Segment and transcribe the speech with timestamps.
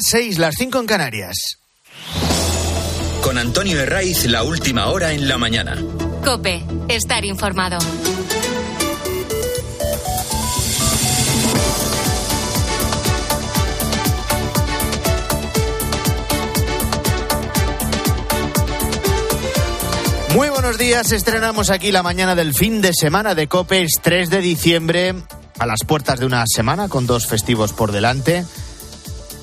[0.00, 1.36] 6, las 5 en Canarias.
[3.22, 5.76] Con Antonio Herraiz, la última hora en la mañana.
[6.24, 7.78] Cope, estar informado.
[20.34, 24.30] Muy buenos días, estrenamos aquí la mañana del fin de semana de Cope, es 3
[24.30, 25.14] de diciembre,
[25.58, 28.46] a las puertas de una semana con dos festivos por delante.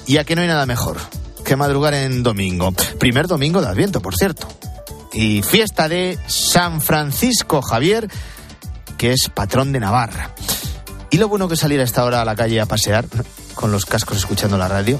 [0.09, 0.97] Y aquí no hay nada mejor
[1.45, 2.73] que madrugar en domingo.
[2.99, 4.47] Primer domingo de Adviento, por cierto.
[5.13, 8.09] Y fiesta de San Francisco Javier,
[8.97, 10.33] que es patrón de Navarra.
[11.11, 13.05] Y lo bueno que salir a esta hora a la calle a pasear
[13.53, 14.99] con los cascos escuchando la radio.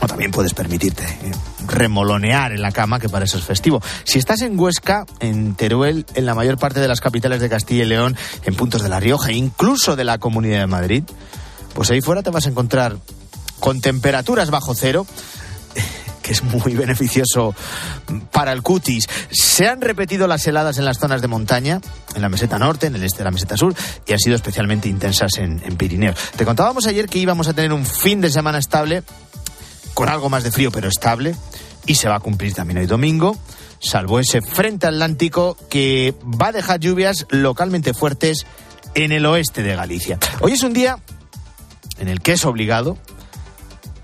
[0.00, 1.32] O también puedes permitirte eh,
[1.66, 3.82] remolonear en la cama, que para eso es festivo.
[4.04, 7.82] Si estás en Huesca, en Teruel, en la mayor parte de las capitales de Castilla
[7.82, 11.02] y León, en puntos de La Rioja, incluso de la Comunidad de Madrid,
[11.74, 12.96] pues ahí fuera te vas a encontrar
[13.60, 15.06] con temperaturas bajo cero
[16.22, 17.54] que es muy beneficioso
[18.30, 19.08] para el cutis.
[19.30, 21.80] Se han repetido las heladas en las zonas de montaña,
[22.14, 23.74] en la meseta norte, en el este de la meseta sur,
[24.06, 26.14] y han sido especialmente intensas en, en Pirineo.
[26.36, 29.02] Te contábamos ayer que íbamos a tener un fin de semana estable,
[29.94, 31.34] con algo más de frío, pero estable,
[31.86, 33.38] y se va a cumplir también hoy domingo,
[33.80, 38.46] salvo ese frente atlántico que va a dejar lluvias localmente fuertes
[38.94, 40.18] en el oeste de Galicia.
[40.40, 40.98] Hoy es un día
[41.98, 42.98] en el que es obligado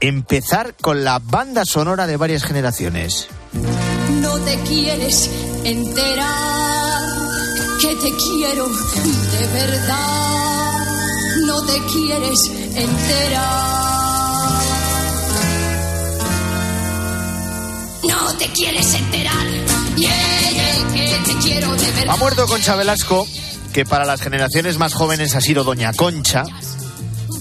[0.01, 3.29] empezar con la banda sonora de varias generaciones.
[4.21, 5.31] No te quieres
[5.65, 6.87] enterar
[7.81, 10.87] que te quiero de verdad.
[11.47, 13.67] No te quieres enterar.
[18.09, 19.47] No te quieres enterar.
[19.97, 22.15] Yeah, yeah, que te quiero de verdad.
[22.15, 23.27] Ha muerto Concha Velasco,
[23.73, 26.45] que para las generaciones más jóvenes ha sido Doña Concha,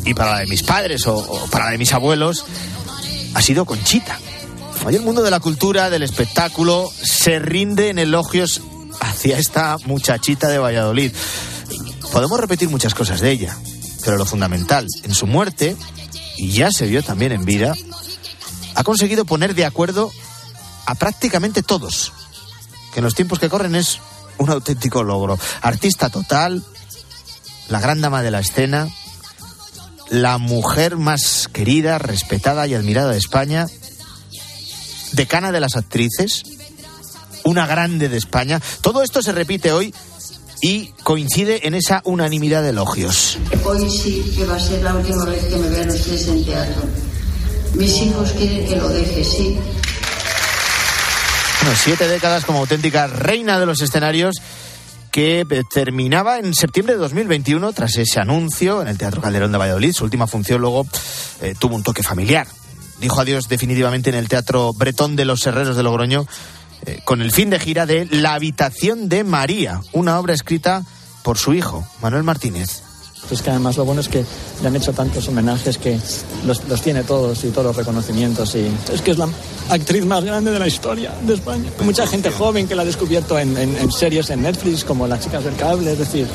[0.06, 2.46] y para la de mis padres o, para la de mis abuelos
[3.34, 4.18] ha sido Conchita.
[4.86, 8.62] Hoy el mundo de la cultura, del espectáculo, se rinde en elogios
[9.02, 11.12] hacia esta muchachita de Valladolid.
[12.12, 13.58] Podemos repetir muchas cosas de ella,
[14.04, 15.76] pero lo fundamental, en su muerte,
[16.38, 17.74] y ya se vio también en vida,
[18.76, 20.12] ha conseguido poner de acuerdo
[20.86, 22.14] a prácticamente todos,
[22.94, 24.00] que en los tiempos que corren es
[24.38, 25.40] un auténtico logro.
[25.62, 26.64] Artista total,
[27.70, 28.88] la gran dama de la escena,
[30.10, 33.68] la mujer más querida, respetada y admirada de España,
[35.14, 36.44] decana de las actrices,
[37.44, 38.62] una grande de España.
[38.82, 39.94] Todo esto se repite hoy
[40.62, 43.38] y coincide en esa unanimidad de elogios.
[43.64, 46.84] Hoy sí que va a ser la última vez que me vean ustedes en teatro.
[47.76, 49.58] Mis hijos quieren que lo deje, sí.
[51.62, 54.36] Bueno, siete décadas como auténtica reina de los escenarios
[55.16, 59.58] que eh, terminaba en septiembre de 2021 tras ese anuncio en el Teatro Calderón de
[59.58, 59.94] Valladolid.
[59.94, 60.86] Su última función luego
[61.42, 62.46] eh, tuvo un toque familiar.
[63.00, 66.28] Dijo adiós definitivamente en el Teatro Bretón de los Herreros de Logroño
[66.86, 70.84] eh, con el fin de gira de La habitación de María, una obra escrita
[71.24, 72.84] por su hijo, Manuel Martínez.
[73.28, 74.24] Pues que además lo bueno es que
[74.62, 76.00] le han hecho tantos homenajes que
[76.46, 78.56] los, los, tiene todos y todos los reconocimientos.
[78.56, 79.28] Y es que es la
[79.70, 81.70] actriz más grande de la historia de España.
[81.84, 85.22] Mucha gente joven que la ha descubierto en, en, en series en Netflix, como Las
[85.22, 86.28] chicas del cable, es decir,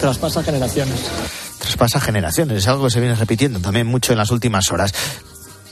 [0.00, 0.98] traspasa generaciones.
[1.58, 4.92] Traspasa generaciones, es algo que se viene repitiendo también mucho en las últimas horas.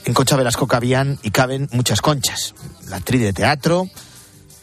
[0.05, 2.55] En Concha Velasco cabían y caben muchas conchas.
[2.87, 3.89] La actriz de teatro,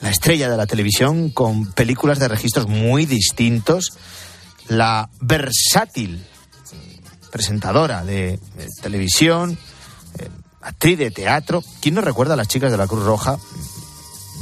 [0.00, 3.92] la estrella de la televisión, con películas de registros muy distintos
[4.68, 6.24] la versátil
[7.30, 9.58] presentadora de, de televisión,
[10.18, 10.28] eh,
[10.60, 11.62] actriz de teatro.
[11.80, 13.38] ¿Quién no recuerda a las chicas de la Cruz Roja?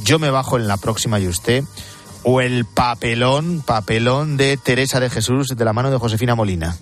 [0.04, 1.64] Yo me bajo en la próxima y usted.
[2.22, 6.76] O el papelón, papelón de Teresa de Jesús de la mano de Josefina Molina.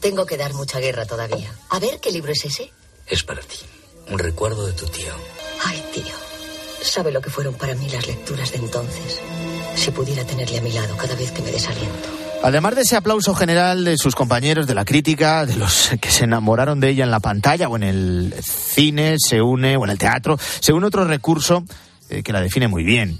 [0.00, 1.52] Tengo que dar mucha guerra todavía.
[1.70, 2.72] A ver, ¿qué libro es ese?
[3.06, 3.56] Es para ti.
[4.08, 5.14] Un recuerdo de tu tío.
[5.64, 6.14] Ay, tío.
[6.82, 9.20] ¿Sabe lo que fueron para mí las lecturas de entonces?
[9.74, 12.23] Si pudiera tenerle a mi lado cada vez que me desaliento.
[12.44, 16.24] Además de ese aplauso general de sus compañeros, de la crítica, de los que se
[16.24, 19.96] enamoraron de ella en la pantalla o en el cine, se une, o en el
[19.96, 21.64] teatro, se une otro recurso
[22.10, 23.18] eh, que la define muy bien.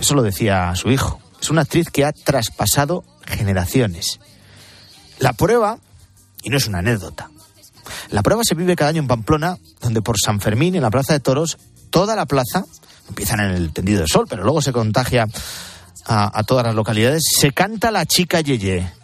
[0.00, 1.20] Eso lo decía su hijo.
[1.40, 4.18] Es una actriz que ha traspasado generaciones.
[5.20, 5.78] La prueba,
[6.42, 7.30] y no es una anécdota,
[8.10, 11.12] la prueba se vive cada año en Pamplona, donde por San Fermín, en la Plaza
[11.12, 11.58] de Toros,
[11.90, 12.64] toda la plaza,
[13.08, 15.28] empiezan en el tendido del sol, pero luego se contagia
[16.06, 18.99] a, a, todas las localidades, se canta la chica Yeye.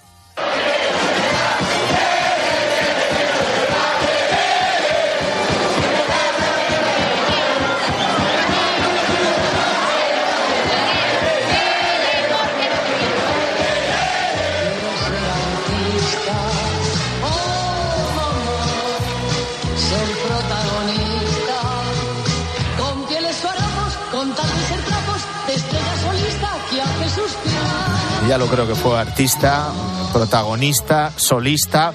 [28.29, 29.69] Ya lo creo que fue artista,
[30.13, 31.93] protagonista, solista.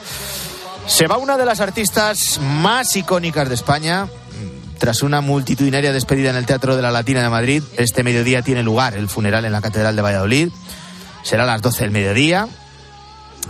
[0.87, 4.07] Se va una de las artistas más icónicas de España.
[4.77, 8.63] Tras una multitudinaria despedida en el Teatro de la Latina de Madrid, este mediodía tiene
[8.63, 10.49] lugar el funeral en la Catedral de Valladolid.
[11.23, 12.47] Será a las 12 del mediodía,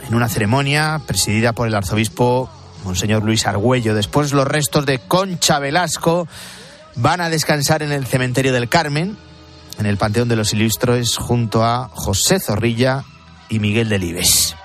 [0.08, 2.50] en una ceremonia presidida por el arzobispo
[2.84, 3.94] Monseñor Luis Argüello.
[3.94, 6.28] Después los restos de Concha Velasco
[6.96, 9.18] van a descansar en el cementerio del Carmen,
[9.78, 13.04] en el Panteón de los Ilustros, junto a José Zorrilla
[13.50, 14.56] y Miguel Delibes.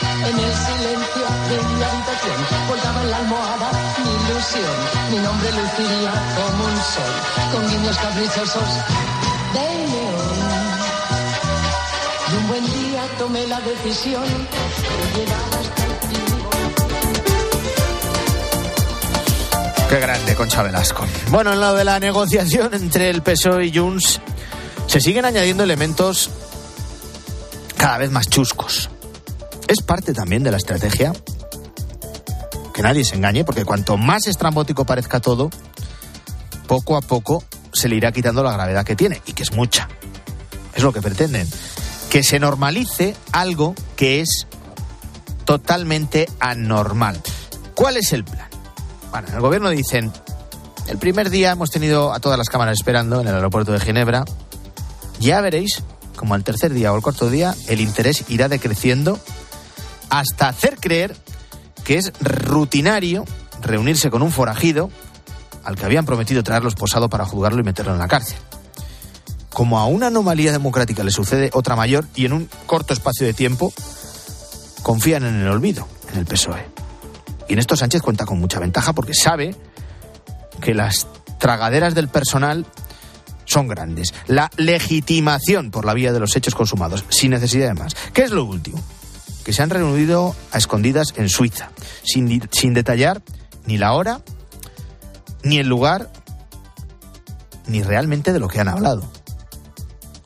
[0.00, 2.38] En el silencio de mi habitación
[2.68, 3.70] colgaba en la almohada
[4.04, 4.76] mi ilusión.
[5.10, 7.14] Mi nombre luciría como un sol,
[7.52, 8.70] con guiños caprichosos
[9.54, 10.58] de león.
[12.30, 15.57] Y un buen día tomé la decisión de llevar
[19.88, 21.06] Qué grande, Concha Velasco.
[21.30, 24.20] Bueno, en lo de la negociación entre el PSOE y Junts
[24.86, 26.28] se siguen añadiendo elementos
[27.78, 28.90] cada vez más chuscos.
[29.66, 31.14] Es parte también de la estrategia
[32.74, 35.50] que nadie se engañe, porque cuanto más estrambótico parezca todo,
[36.66, 37.42] poco a poco
[37.72, 39.88] se le irá quitando la gravedad que tiene, y que es mucha.
[40.74, 41.48] Es lo que pretenden.
[42.10, 44.46] Que se normalice algo que es
[45.46, 47.20] totalmente anormal.
[47.74, 48.48] ¿Cuál es el plan?
[49.10, 50.12] Bueno, en el gobierno dicen,
[50.88, 54.24] el primer día hemos tenido a todas las cámaras esperando en el aeropuerto de Ginebra.
[55.20, 55.82] Ya veréis
[56.16, 59.18] como al tercer día o al cuarto día el interés irá decreciendo
[60.10, 61.16] hasta hacer creer
[61.84, 63.24] que es rutinario
[63.62, 64.90] reunirse con un forajido
[65.64, 68.38] al que habían prometido traerlos posado para juzgarlo y meterlo en la cárcel.
[69.50, 73.34] Como a una anomalía democrática le sucede otra mayor y en un corto espacio de
[73.34, 73.72] tiempo
[74.82, 76.77] confían en el olvido, en el PSOE.
[77.48, 79.54] Y en esto Sánchez cuenta con mucha ventaja porque sabe
[80.60, 81.06] que las
[81.38, 82.66] tragaderas del personal
[83.44, 84.12] son grandes.
[84.26, 87.94] La legitimación por la vía de los hechos consumados, sin necesidad de más.
[88.12, 88.78] ¿Qué es lo último?
[89.44, 91.70] Que se han reunido a escondidas en Suiza,
[92.04, 93.22] sin, sin detallar
[93.64, 94.20] ni la hora,
[95.42, 96.12] ni el lugar,
[97.66, 99.10] ni realmente de lo que han hablado.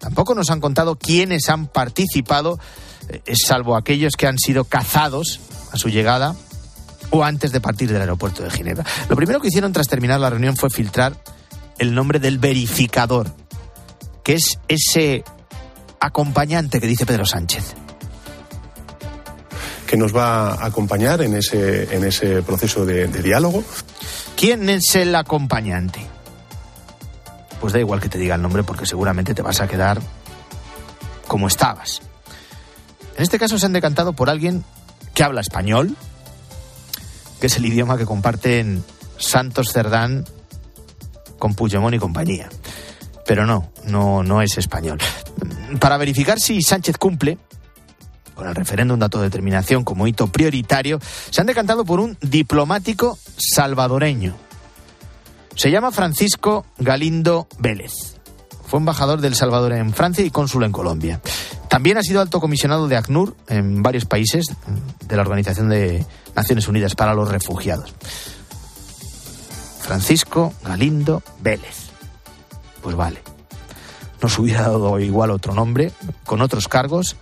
[0.01, 2.59] Tampoco nos han contado quiénes han participado,
[3.09, 5.39] eh, salvo aquellos que han sido cazados
[5.71, 6.35] a su llegada
[7.13, 8.85] o antes de partir del aeropuerto de Ginebra.
[9.09, 11.15] Lo primero que hicieron tras terminar la reunión fue filtrar
[11.79, 13.33] el nombre del verificador,
[14.25, 15.23] que es ese
[16.01, 17.75] acompañante que dice Pedro Sánchez.
[19.87, 23.63] Que nos va a acompañar en ese, en ese proceso de, de diálogo.
[24.35, 26.01] ¿Quién es el acompañante?
[27.61, 30.01] Pues da igual que te diga el nombre porque seguramente te vas a quedar
[31.29, 32.01] como estabas.
[33.17, 34.65] En este caso se han decantado por alguien
[35.15, 35.95] que habla español,
[37.43, 38.85] que es el idioma que comparten
[39.19, 40.25] Santos Cerdán
[41.41, 42.49] con Puigdemont y compañía.
[43.27, 45.01] Pero no, no, no es español.
[45.81, 47.39] Para verificar si Sánchez cumple
[48.37, 51.01] con el referéndum de autodeterminación como hito prioritario,
[51.31, 54.37] se han decantado por un diplomático salvadoreño.
[55.57, 58.21] Se llama Francisco Galindo Vélez.
[58.69, 61.21] Fue embajador del Salvador en Francia y cónsul en Colombia.
[61.73, 64.45] También ha sido alto comisionado de ACNUR en varios países
[65.09, 66.05] de la Organización de
[66.37, 67.95] Naciones Unidas para los Refugiados.
[69.81, 71.89] Francisco Galindo Vélez.
[72.83, 73.23] Pues vale.
[74.21, 75.93] Nos hubiera dado igual otro nombre,
[76.27, 77.17] con otros cargos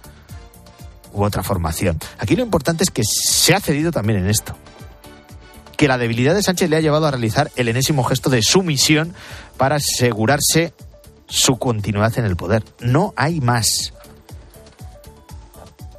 [1.13, 2.01] u otra formación.
[2.19, 4.57] Aquí lo importante es que se ha cedido también en esto.
[5.77, 9.15] Que la debilidad de Sánchez le ha llevado a realizar el enésimo gesto de sumisión
[9.57, 10.75] para asegurarse
[11.29, 12.65] su continuidad en el poder.
[12.81, 13.93] No hay más.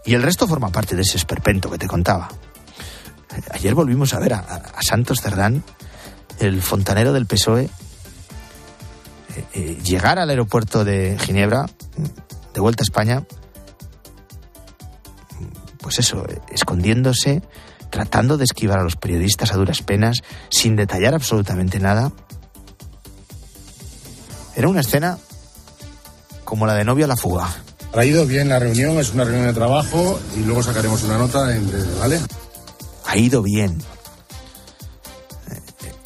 [0.05, 2.29] Y el resto forma parte de ese esperpento que te contaba.
[3.51, 5.63] Ayer volvimos a ver a, Santos Cerdán,
[6.39, 7.69] el fontanero del PSOE, eh,
[9.53, 11.67] eh, llegar al aeropuerto de Ginebra,
[12.53, 13.23] de vuelta a España,
[15.77, 17.41] pues eso, eh, escondiéndose,
[17.89, 20.17] tratando de esquivar a los periodistas a duras penas,
[20.49, 22.11] sin detallar absolutamente nada.
[24.55, 25.17] Era una escena
[26.43, 27.49] como la de novio a la fuga.
[27.93, 31.45] Ha ido bien la reunión, es una reunión de trabajo y luego sacaremos una nota,
[31.45, 32.19] breve, ¿vale?
[33.05, 33.77] Ha ido bien.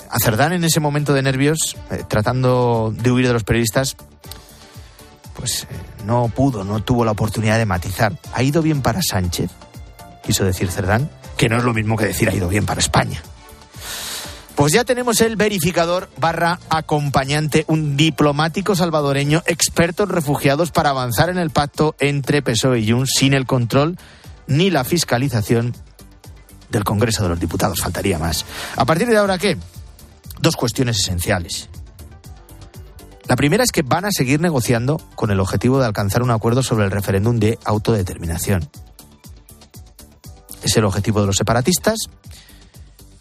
[0.10, 3.98] A Cerdán en ese momento de nervios, eh, tratando de huir de los periodistas,
[5.36, 5.68] pues eh,
[6.06, 8.18] no pudo, no tuvo la oportunidad de matizar.
[8.34, 9.52] ¿Ha ido bien para Sánchez?
[10.24, 13.22] Quiso decir Cerdán, que no es lo mismo que decir ha ido bien para España.
[14.56, 21.30] Pues ya tenemos el verificador barra acompañante, un diplomático salvadoreño experto en refugiados para avanzar
[21.30, 23.98] en el pacto entre PSOE y Junts sin el control
[24.48, 25.76] ni la fiscalización
[26.70, 27.82] del Congreso de los Diputados.
[27.82, 28.46] Faltaría más.
[28.78, 29.58] ¿A partir de ahora qué?
[30.40, 31.70] Dos cuestiones esenciales.
[33.28, 36.64] La primera es que van a seguir negociando con el objetivo de alcanzar un acuerdo
[36.64, 38.70] sobre el referéndum de autodeterminación.
[40.64, 41.98] Es el objetivo de los separatistas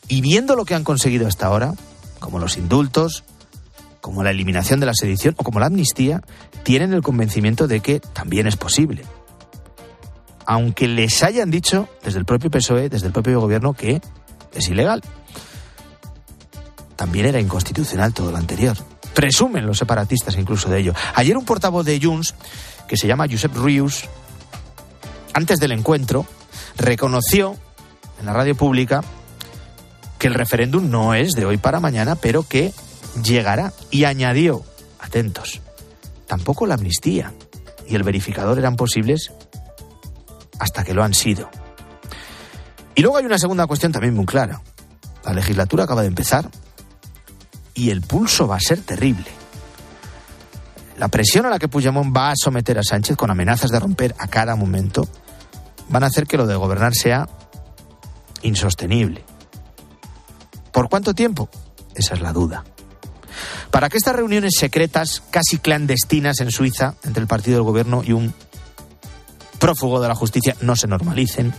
[0.08, 1.74] y viendo lo que han conseguido hasta ahora,
[2.18, 3.24] como los indultos,
[4.00, 6.22] como la eliminación de la sedición o como la amnistía,
[6.62, 9.04] tienen el convencimiento de que también es posible.
[10.46, 14.02] Aunque les hayan dicho desde el propio PSOE, desde el propio gobierno, que
[14.52, 15.02] es ilegal.
[16.96, 18.76] También era inconstitucional todo lo anterior.
[19.14, 20.94] Presumen los separatistas incluso de ello.
[21.14, 22.34] Ayer un portavoz de Junts,
[22.86, 24.04] que se llama Josep Rius,
[25.32, 26.26] antes del encuentro,
[26.76, 27.56] reconoció
[28.20, 29.02] en la radio pública
[30.24, 32.72] que el referéndum no es de hoy para mañana, pero que
[33.22, 33.74] llegará.
[33.90, 34.64] Y añadió,
[34.98, 35.60] atentos,
[36.26, 37.34] tampoco la amnistía
[37.86, 39.32] y el verificador eran posibles
[40.58, 41.50] hasta que lo han sido.
[42.94, 44.62] Y luego hay una segunda cuestión también muy clara.
[45.26, 46.48] La legislatura acaba de empezar
[47.74, 49.30] y el pulso va a ser terrible.
[50.96, 54.14] La presión a la que Puigdemont va a someter a Sánchez con amenazas de romper
[54.18, 55.06] a cada momento
[55.90, 57.28] van a hacer que lo de gobernar sea
[58.40, 59.22] insostenible.
[60.74, 61.48] ¿Por cuánto tiempo?
[61.94, 62.64] Esa es la duda.
[63.70, 68.10] Para que estas reuniones secretas, casi clandestinas en Suiza, entre el partido del gobierno y
[68.10, 68.34] un
[69.60, 71.54] prófugo de la justicia, no se normalicen,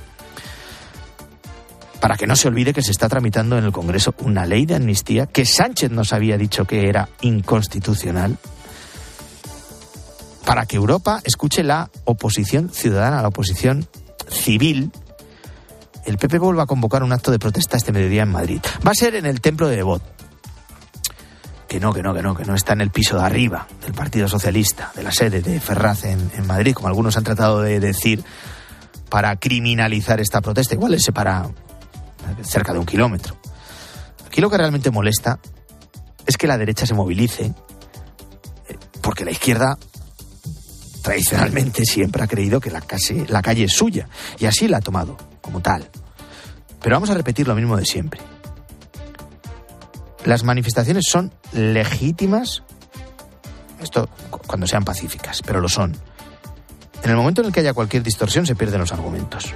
[2.01, 4.75] para que no se olvide que se está tramitando en el Congreso una ley de
[4.75, 8.38] amnistía que Sánchez nos había dicho que era inconstitucional,
[10.45, 13.88] para que Europa escuche la oposición ciudadana, la oposición
[14.29, 14.91] civil,
[16.05, 18.62] el PP vuelve a convocar un acto de protesta este mediodía en Madrid.
[18.85, 20.03] Va a ser en el templo de Devot.
[21.67, 23.93] Que no, que no, que no, que no está en el piso de arriba del
[23.93, 28.24] Partido Socialista, de la sede de Ferraz en, Madrid, como algunos han tratado de decir,
[29.09, 30.75] para criminalizar esta protesta.
[30.75, 31.50] Igual es para
[32.43, 33.35] cerca de un kilómetro.
[34.27, 35.39] Aquí lo que realmente molesta
[36.25, 37.53] es que la derecha se movilice, eh,
[39.01, 39.77] porque la izquierda
[41.01, 44.07] tradicionalmente siempre ha creído que la calle es suya,
[44.39, 45.87] y así la ha tomado, como tal.
[46.81, 48.19] Pero vamos a repetir lo mismo de siempre.
[50.25, 52.63] Las manifestaciones son legítimas,
[53.79, 54.09] esto
[54.47, 55.95] cuando sean pacíficas, pero lo son.
[57.03, 59.53] En el momento en el que haya cualquier distorsión se pierden los argumentos.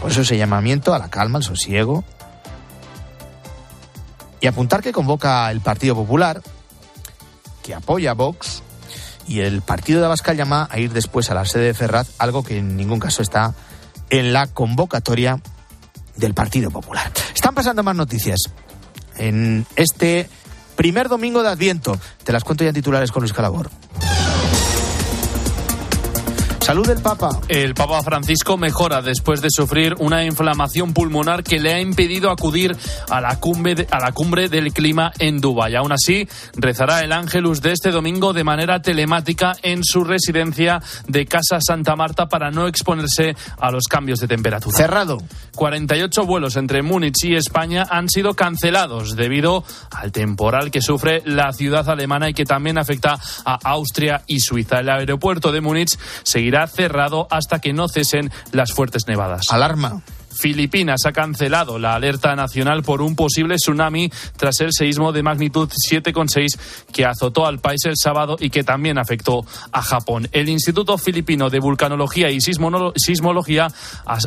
[0.00, 2.04] Por eso ese llamamiento a la calma, al sosiego.
[4.40, 6.40] Y apuntar que convoca el Partido Popular,
[7.64, 8.62] que apoya a Vox,
[9.26, 12.44] y el partido de Abascal llama a ir después a la sede de Ferraz, algo
[12.44, 13.54] que en ningún caso está
[14.10, 15.40] en la convocatoria
[16.16, 17.10] del Partido Popular.
[17.34, 18.40] Están pasando más noticias
[19.16, 20.28] en este
[20.76, 21.98] primer domingo de Adviento.
[22.24, 23.70] Te las cuento ya en titulares con Luis Calabor.
[26.66, 27.28] Salud del Papa.
[27.46, 32.76] El Papa Francisco mejora después de sufrir una inflamación pulmonar que le ha impedido acudir
[33.08, 35.76] a la cumbre, de, a la cumbre del clima en Dubái.
[35.76, 41.26] Aún así, rezará el Ángelus de este domingo de manera telemática en su residencia de
[41.26, 44.76] Casa Santa Marta para no exponerse a los cambios de temperatura.
[44.76, 45.18] Cerrado.
[45.54, 51.52] 48 vuelos entre Múnich y España han sido cancelados debido al temporal que sufre la
[51.52, 54.80] ciudad alemana y que también afecta a Austria y Suiza.
[54.80, 59.52] El aeropuerto de Múnich seguirá cerrado hasta que no cesen las fuertes nevadas.
[59.52, 60.02] Alarma.
[60.36, 65.68] Filipinas ha cancelado la alerta nacional por un posible tsunami tras el seísmo de magnitud
[65.68, 66.58] 7,6
[66.92, 70.28] que azotó al país el sábado y que también afectó a Japón.
[70.32, 73.68] El Instituto Filipino de Vulcanología y Sismología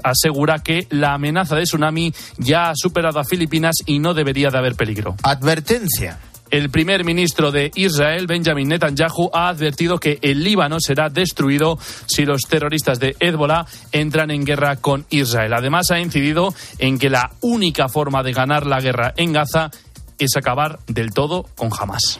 [0.03, 4.57] asegura que la amenaza de tsunami ya ha superado a Filipinas y no debería de
[4.57, 5.15] haber peligro.
[5.23, 6.17] Advertencia.
[6.51, 11.77] El primer ministro de Israel, Benjamin Netanyahu, ha advertido que el Líbano será destruido
[12.07, 15.53] si los terroristas de Hezbollah entran en guerra con Israel.
[15.53, 19.69] Además, ha incidido en que la única forma de ganar la guerra en Gaza
[20.17, 22.19] es acabar del todo con Hamas.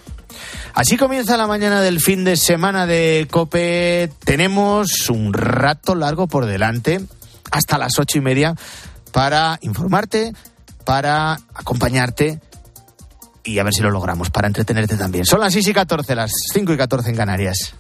[0.76, 4.12] Así comienza la mañana del fin de semana de Cope.
[4.24, 7.02] Tenemos un rato largo por delante,
[7.50, 8.56] hasta las ocho y media,
[9.12, 10.34] para informarte,
[10.86, 12.40] para acompañarte
[13.44, 15.26] y a ver si lo logramos para entretenerte también.
[15.26, 17.74] Son las 6 y 14, las 5 y 14 en Canarias.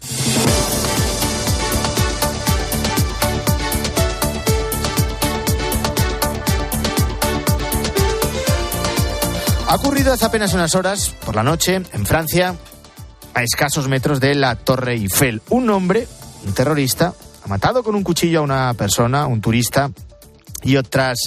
[9.67, 12.55] Ha ocurrido hace apenas unas horas, por la noche, en Francia,
[13.35, 15.43] a escasos metros de la Torre Eiffel.
[15.49, 16.07] Un hombre,
[16.43, 17.13] un terrorista,
[17.43, 19.91] ha matado con un cuchillo a una persona, un turista,
[20.63, 21.19] y otras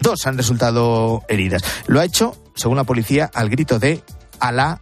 [0.00, 1.62] dos han resultado heridas.
[1.86, 4.02] Lo ha hecho según la policía, al grito de
[4.38, 4.80] Alá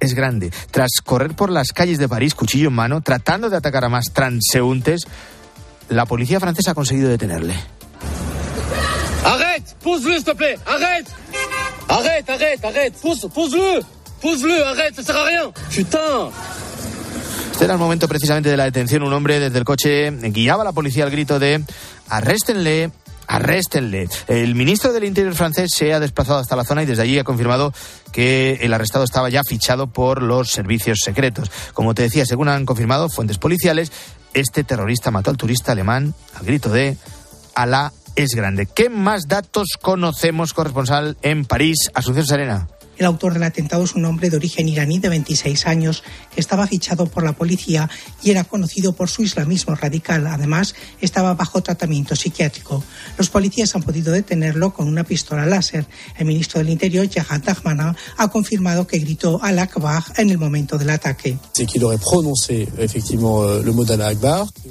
[0.00, 0.50] es grande.
[0.70, 4.06] Tras correr por las calles de París, cuchillo en mano, tratando de atacar a más
[4.12, 5.06] transeúntes,
[5.88, 7.54] la policía francesa ha conseguido detenerle.
[9.24, 11.08] Arrête Pousse-le, s'il te plaît Arrête
[11.88, 13.82] Arrête, arrête, arrête Pousse, pousse-le
[14.20, 15.52] Pose-le, arrête, ça sert à rien.
[15.70, 16.30] Putain.
[17.52, 19.02] Este era el momento precisamente de la detención.
[19.02, 21.62] Un hombre desde el coche guiaba a la policía al grito de
[22.08, 22.90] arréstenle,
[23.28, 24.08] arréstenle.
[24.26, 27.24] El ministro del Interior francés se ha desplazado hasta la zona y desde allí ha
[27.24, 27.72] confirmado
[28.10, 31.50] que el arrestado estaba ya fichado por los servicios secretos.
[31.74, 33.92] Como te decía, según han confirmado fuentes policiales,
[34.34, 36.96] este terrorista mató al turista alemán al grito de
[37.54, 38.66] Alá es grande.
[38.66, 42.68] ¿Qué más datos conocemos, corresponsal en París, Asunción Serena?
[42.98, 46.02] El autor del atentado es un hombre de origen iraní de 26 años
[46.34, 47.88] que estaba fichado por la policía
[48.22, 50.26] y era conocido por su islamismo radical.
[50.26, 52.82] Además, estaba bajo tratamiento psiquiátrico.
[53.16, 55.86] Los policías han podido detenerlo con una pistola láser.
[56.16, 60.76] El ministro del Interior, Jahad Dahmana, ha confirmado que gritó al Akbar en el momento
[60.76, 61.38] del ataque.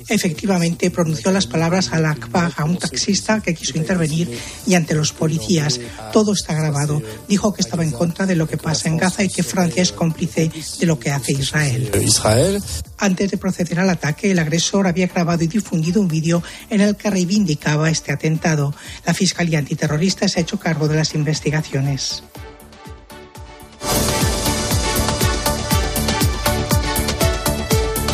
[0.10, 5.14] Efectivamente, pronunció las palabras al Akbar a un taxista que quiso intervenir y ante los
[5.14, 5.80] policías.
[6.12, 7.02] Todo está grabado.
[7.30, 9.92] Dijo que estaba en contra de lo que pasa en Gaza y que Francia es
[9.92, 11.92] cómplice de lo que hace Israel.
[12.02, 12.62] Israel.
[12.98, 16.96] Antes de proceder al ataque, el agresor había grabado y difundido un vídeo en el
[16.96, 18.74] que reivindicaba este atentado.
[19.06, 22.24] La Fiscalía Antiterrorista se ha hecho cargo de las investigaciones.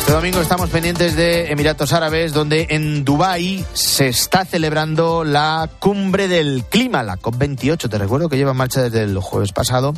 [0.04, 6.28] Este domingo estamos pendientes de Emiratos Árabes, donde en Dubái se está celebrando la cumbre
[6.28, 7.88] del clima, la COP28.
[7.88, 9.94] Te recuerdo que lleva en marcha desde el jueves pasado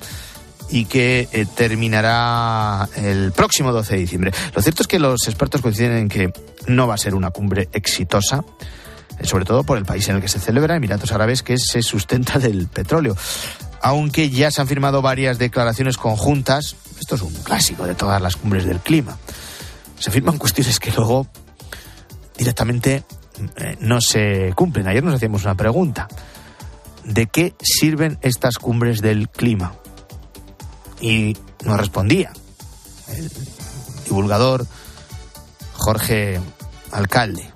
[0.70, 4.32] y que eh, terminará el próximo 12 de diciembre.
[4.54, 6.32] Lo cierto es que los expertos coinciden en que
[6.68, 8.44] no va a ser una cumbre exitosa,
[9.18, 11.82] eh, sobre todo por el país en el que se celebra, Emiratos Árabes, que se
[11.82, 13.16] sustenta del petróleo.
[13.82, 18.36] Aunque ya se han firmado varias declaraciones conjuntas, esto es un clásico de todas las
[18.36, 19.18] cumbres del clima
[19.98, 21.26] se firman cuestiones que luego
[22.36, 23.04] directamente
[23.56, 24.88] eh, no se cumplen.
[24.88, 26.08] Ayer nos hacíamos una pregunta.
[27.04, 29.74] ¿De qué sirven estas cumbres del clima?
[31.00, 32.32] Y nos respondía
[33.08, 33.30] el
[34.04, 34.66] divulgador
[35.74, 36.40] Jorge
[36.90, 37.50] Alcalde.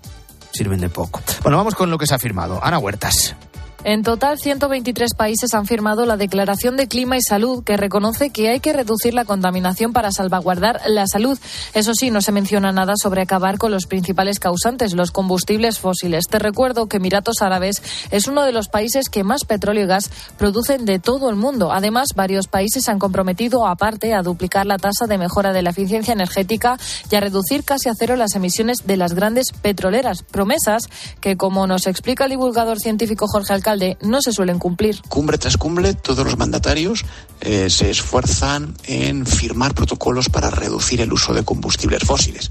[0.53, 1.21] Sirven de poco.
[1.43, 2.63] Bueno, vamos con lo que se ha firmado.
[2.63, 3.35] Ana Huertas.
[3.83, 8.51] En total, 123 países han firmado la Declaración de Clima y Salud, que reconoce que
[8.51, 11.39] hay que reducir la contaminación para salvaguardar la salud.
[11.73, 16.27] Eso sí, no se menciona nada sobre acabar con los principales causantes, los combustibles fósiles.
[16.29, 20.11] Te recuerdo que Emiratos Árabes es uno de los países que más petróleo y gas
[20.37, 21.73] producen de todo el mundo.
[21.73, 26.13] Además, varios países han comprometido, aparte, a duplicar la tasa de mejora de la eficiencia
[26.13, 26.77] energética
[27.11, 30.23] y a reducir casi a cero las emisiones de las grandes petroleras.
[30.23, 30.83] Promesas
[31.23, 35.01] que, como nos explica el divulgador científico Jorge Alcalde, no se suelen cumplir.
[35.09, 37.05] Cumbre tras cumbre, todos los mandatarios
[37.41, 42.51] eh, se esfuerzan en firmar protocolos para reducir el uso de combustibles fósiles.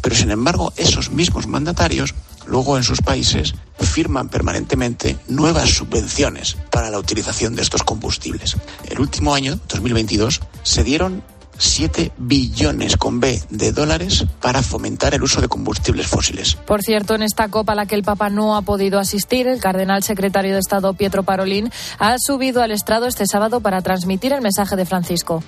[0.00, 2.14] Pero, sin embargo, esos mismos mandatarios
[2.46, 8.56] luego en sus países firman permanentemente nuevas subvenciones para la utilización de estos combustibles.
[8.88, 11.22] El último año, 2022, se dieron
[11.60, 16.54] 7 billones con B de dólares para fomentar el uso de combustibles fósiles.
[16.54, 19.60] Por cierto, en esta copa a la que el Papa no ha podido asistir, el
[19.60, 24.40] cardenal secretario de Estado Pietro Parolín ha subido al estrado este sábado para transmitir el
[24.40, 25.42] mensaje de Francisco.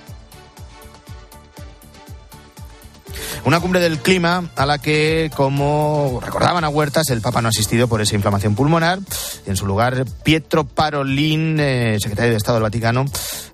[3.45, 7.49] Una cumbre del clima a la que, como recordaban a Huertas, el Papa no ha
[7.49, 8.99] asistido por esa inflamación pulmonar.
[9.45, 13.05] En su lugar, Pietro Parolin, eh, secretario de Estado del Vaticano,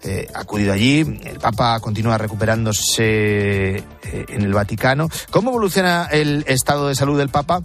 [0.04, 1.00] eh, ha acudido allí.
[1.24, 5.10] El Papa continúa recuperándose eh, en el Vaticano.
[5.32, 7.62] ¿Cómo evoluciona el estado de salud del Papa?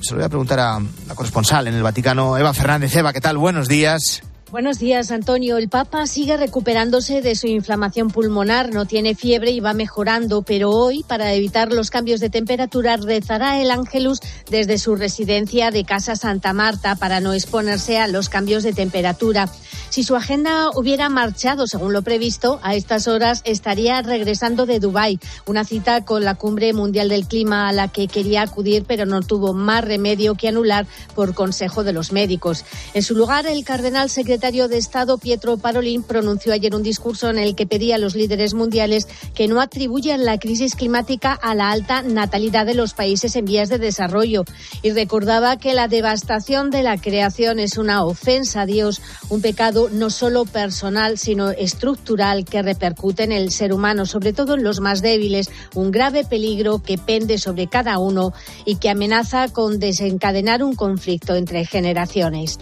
[0.00, 2.94] Se lo voy a preguntar a la corresponsal en el Vaticano, Eva Fernández.
[2.94, 3.36] Eva, ¿qué tal?
[3.36, 4.22] Buenos días.
[4.50, 5.58] Buenos días, Antonio.
[5.58, 10.70] El Papa sigue recuperándose de su inflamación pulmonar, no tiene fiebre y va mejorando, pero
[10.70, 16.16] hoy, para evitar los cambios de temperatura, rezará el Ángelus desde su residencia de Casa
[16.16, 19.50] Santa Marta para no exponerse a los cambios de temperatura.
[19.90, 25.18] Si su agenda hubiera marchado según lo previsto, a estas horas estaría regresando de Dubái,
[25.44, 29.20] una cita con la Cumbre Mundial del Clima a la que quería acudir, pero no
[29.20, 32.64] tuvo más remedio que anular por consejo de los médicos.
[32.94, 37.28] En su lugar, el cardenal secretario secretario de Estado, Pietro Parolin, pronunció ayer un discurso
[37.28, 41.56] en el que pedía a los líderes mundiales que no atribuyan la crisis climática a
[41.56, 44.44] la alta natalidad de los países en vías de desarrollo
[44.80, 49.88] y recordaba que la devastación de la creación es una ofensa a Dios, un pecado
[49.90, 54.78] no solo personal, sino estructural que repercute en el ser humano, sobre todo en los
[54.78, 58.32] más débiles, un grave peligro que pende sobre cada uno
[58.64, 62.60] y que amenaza con desencadenar un conflicto entre generaciones.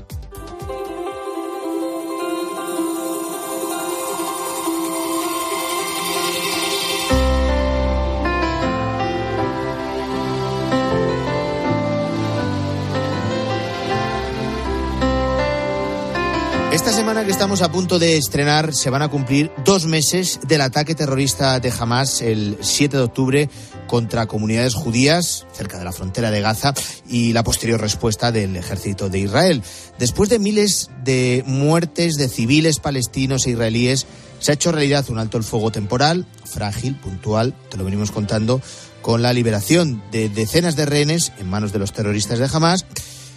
[17.27, 21.59] Que estamos a punto de estrenar se van a cumplir dos meses del ataque terrorista
[21.59, 23.51] de Hamas el 7 de octubre
[23.89, 26.73] contra comunidades judías cerca de la frontera de Gaza
[27.09, 29.65] y la posterior respuesta del ejército de Israel.
[29.99, 34.07] Después de miles de muertes de civiles palestinos e israelíes,
[34.39, 38.62] se ha hecho realidad un alto el fuego temporal, frágil, puntual, te lo venimos contando,
[39.03, 42.87] con la liberación de decenas de rehenes en manos de los terroristas de Hamas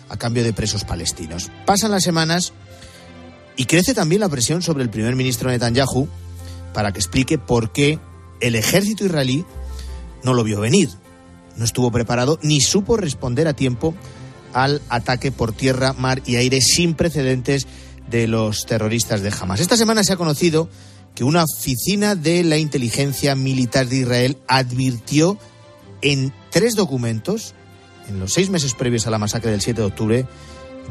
[0.10, 1.50] a cambio de presos palestinos.
[1.66, 2.54] Pasan las semanas
[3.60, 6.08] y crece también la presión sobre el primer ministro Netanyahu
[6.74, 8.00] para que explique por qué
[8.40, 9.44] el ejército israelí
[10.24, 10.88] no lo vio venir,
[11.58, 13.94] no estuvo preparado ni supo responder a tiempo
[14.54, 17.68] al ataque por tierra, mar y aire sin precedentes
[18.10, 19.60] de los terroristas de Hamas.
[19.60, 20.70] Esta semana se ha conocido
[21.14, 25.38] que una oficina de la inteligencia militar de Israel advirtió
[26.02, 27.56] en tres documentos,
[28.08, 30.26] en los seis meses previos a la masacre del 7 de octubre,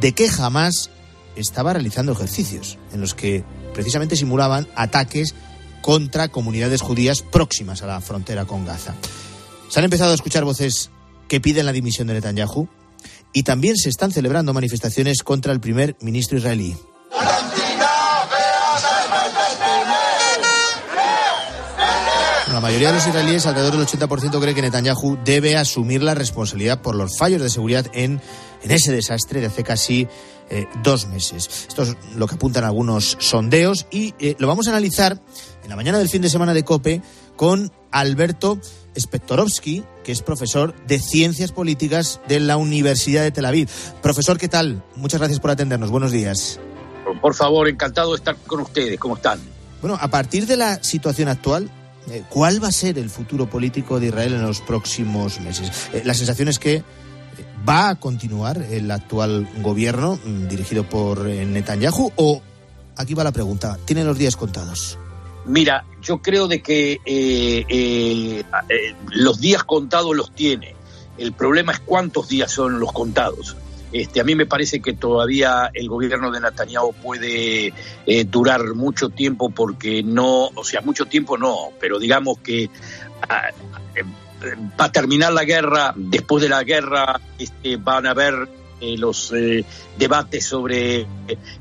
[0.03, 0.91] de que Hamas
[1.37, 5.35] estaba realizando ejercicios en los que precisamente simulaban ataques
[5.83, 8.95] contra comunidades judías próximas a la frontera con Gaza.
[9.69, 10.91] Se han empezado a escuchar voces
[11.29, 12.69] que piden la dimisión de Netanyahu
[13.33, 16.77] y también se están celebrando manifestaciones contra el primer ministro israelí.
[22.53, 26.83] La mayoría de los israelíes, alrededor del 80%, cree que Netanyahu debe asumir la responsabilidad
[26.83, 28.21] por los fallos de seguridad en,
[28.62, 30.09] en ese desastre de hace casi
[30.51, 31.67] eh, dos meses.
[31.69, 35.21] Esto es lo que apuntan algunos sondeos y eh, lo vamos a analizar
[35.63, 37.03] en la mañana del fin de semana de COPE
[37.37, 38.59] con Alberto
[38.99, 43.69] Spektorovsky, que es profesor de Ciencias Políticas de la Universidad de Tel Aviv.
[44.03, 44.83] Profesor, ¿qué tal?
[44.97, 45.91] Muchas gracias por atendernos.
[45.91, 46.59] Buenos días.
[47.21, 48.99] Por favor, encantado de estar con ustedes.
[48.99, 49.41] ¿Cómo están?
[49.81, 51.71] Bueno, a partir de la situación actual,
[52.11, 55.71] eh, ¿cuál va a ser el futuro político de Israel en los próximos meses?
[56.05, 56.83] la sensación es que
[57.66, 62.42] ¿Va a continuar el actual gobierno mm, dirigido por eh, Netanyahu o,
[62.97, 64.99] aquí va la pregunta, ¿tiene los días contados?
[65.47, 68.44] Mira, yo creo de que eh, eh,
[69.11, 70.75] los días contados los tiene.
[71.16, 73.57] El problema es cuántos días son los contados.
[73.90, 77.73] Este, a mí me parece que todavía el gobierno de Netanyahu puede
[78.27, 82.68] durar mucho tiempo porque no, o sea, mucho tiempo no, pero digamos que
[83.29, 83.49] ah,
[84.81, 88.48] va a terminar la guerra, después de la guerra este, van a haber
[88.81, 89.64] eh, los eh,
[89.98, 91.01] debates sobre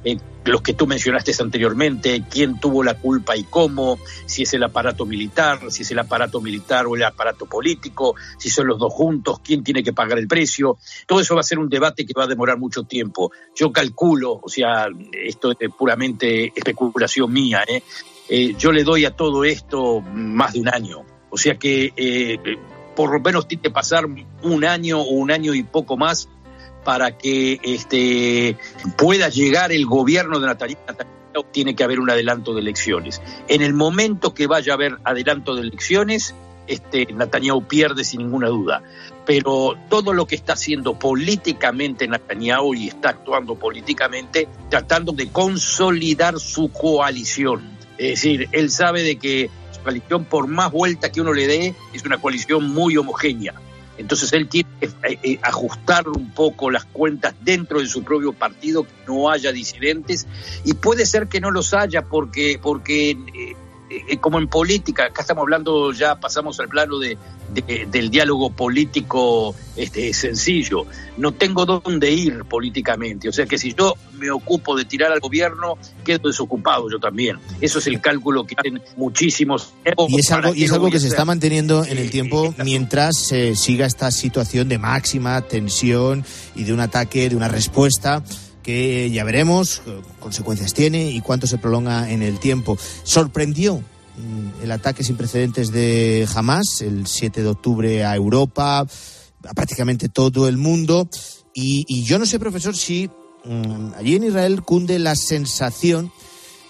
[0.04, 4.64] eh, los que tú mencionaste anteriormente, quién tuvo la culpa y cómo, si es el
[4.64, 8.94] aparato militar, si es el aparato militar o el aparato político, si son los dos
[8.94, 10.78] juntos, quién tiene que pagar el precio.
[11.08, 13.32] Todo eso va a ser un debate que va a demorar mucho tiempo.
[13.56, 17.64] Yo calculo, o sea, esto es puramente especulación mía,
[18.58, 22.38] yo le doy a todo esto más de un año o sea que eh,
[22.96, 26.30] por lo menos tiene que pasar un año o un año y poco más
[26.84, 28.58] para que este,
[28.98, 30.78] pueda llegar el gobierno de Natalia
[31.52, 33.22] tiene que haber un adelanto de elecciones.
[33.48, 36.36] En el momento que vaya a haber adelanto de elecciones,
[36.68, 37.08] este,
[37.68, 38.84] pierde sin ninguna duda.
[39.26, 46.40] Pero todo lo que está haciendo políticamente Netanyahu y está actuando políticamente, tratando de consolidar
[46.40, 47.78] su coalición.
[47.98, 52.04] Es decir, él sabe de que coalición, por más vuelta que uno le dé, es
[52.04, 53.54] una coalición muy homogénea.
[53.98, 58.34] Entonces él tiene que eh, eh, ajustar un poco las cuentas dentro de su propio
[58.34, 60.28] partido, que no haya disidentes,
[60.64, 63.56] y puede ser que no los haya porque, porque eh,
[64.20, 67.18] como en política, acá estamos hablando, ya pasamos al plano de,
[67.90, 70.86] del diálogo político este, sencillo.
[71.18, 73.30] No tengo dónde ir políticamente.
[73.30, 77.38] O sea que si yo me ocupo de tirar al gobierno, quedo desocupado yo también.
[77.62, 79.74] Eso es el cálculo que hacen muchísimos.
[80.10, 83.56] Y es algo, y es algo que se está manteniendo en el tiempo mientras se
[83.56, 88.24] siga esta situación de máxima tensión y de un ataque, de una respuesta
[88.68, 92.78] que ya veremos qué consecuencias tiene y cuánto se prolonga en el tiempo.
[93.04, 99.54] Sorprendió mm, el ataque sin precedentes de Hamas el 7 de octubre a Europa, a
[99.56, 101.08] prácticamente todo el mundo.
[101.54, 103.10] Y, yo no sé, profesor, si
[103.46, 106.12] mm, allí en Israel cunde la sensación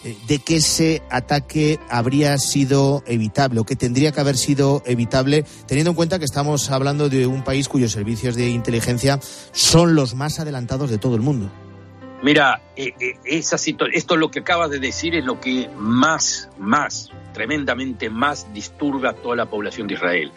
[0.04, 5.46] eh, de que ese ataque habría sido evitable o que tendría que haber sido evitable,
[5.66, 9.20] teniendo en cuenta que estamos hablando de un país cuyos servicios de inteligencia
[9.52, 11.50] son los más adelantados de todo el mundo.
[12.22, 13.58] Mira, eh, eh, esa
[13.94, 19.14] esto lo que acabas de decir es lo que más, más, tremendamente más disturba a
[19.14, 20.32] toda la población de Israel.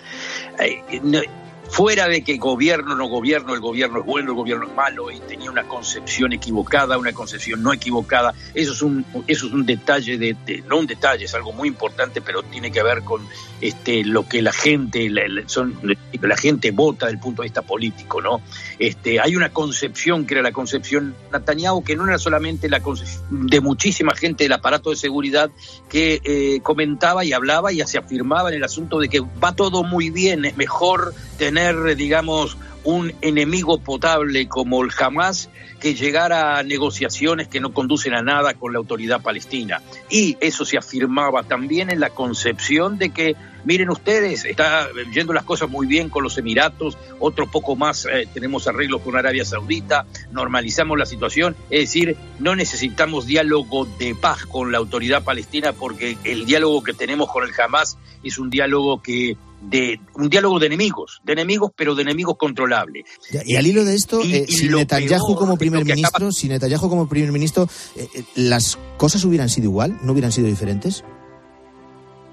[1.71, 5.21] Fuera de que gobierno no gobierno, el gobierno es bueno, el gobierno es malo, y
[5.21, 10.19] tenía una concepción equivocada, una concepción no equivocada, eso es un, eso es un detalle,
[10.19, 13.27] de, no un detalle, es algo muy importante, pero tiene que ver con
[13.61, 15.79] este, lo que la gente, la, son,
[16.21, 18.41] la gente vota desde el punto de vista político, ¿no?
[18.79, 23.47] Este, hay una concepción que era la concepción Netanyahu, que no era solamente la concepción
[23.47, 25.51] de muchísima gente del aparato de seguridad
[25.89, 29.85] que eh, comentaba y hablaba y se afirmaba en el asunto de que va todo
[29.85, 35.49] muy bien, es mejor tener, digamos, un enemigo potable como el Hamas
[35.81, 39.81] que llegar a negociaciones que no conducen a nada con la autoridad palestina.
[40.11, 45.45] Y eso se afirmaba también en la concepción de que, miren ustedes, está yendo las
[45.45, 50.05] cosas muy bien con los Emiratos, otro poco más eh, tenemos arreglos con Arabia Saudita,
[50.33, 56.19] normalizamos la situación, es decir, no necesitamos diálogo de paz con la autoridad palestina porque
[56.25, 60.67] el diálogo que tenemos con el Hamas es un diálogo que de un diálogo de
[60.67, 63.05] enemigos, de enemigos, pero de enemigos controlables.
[63.45, 67.33] Y, al hilo de esto, eh, si Netanyahu como primer ministro, si Netanyahu como primer
[67.33, 69.99] ministro, eh, eh, ¿las cosas hubieran sido igual?
[70.03, 71.05] ¿No hubieran sido diferentes?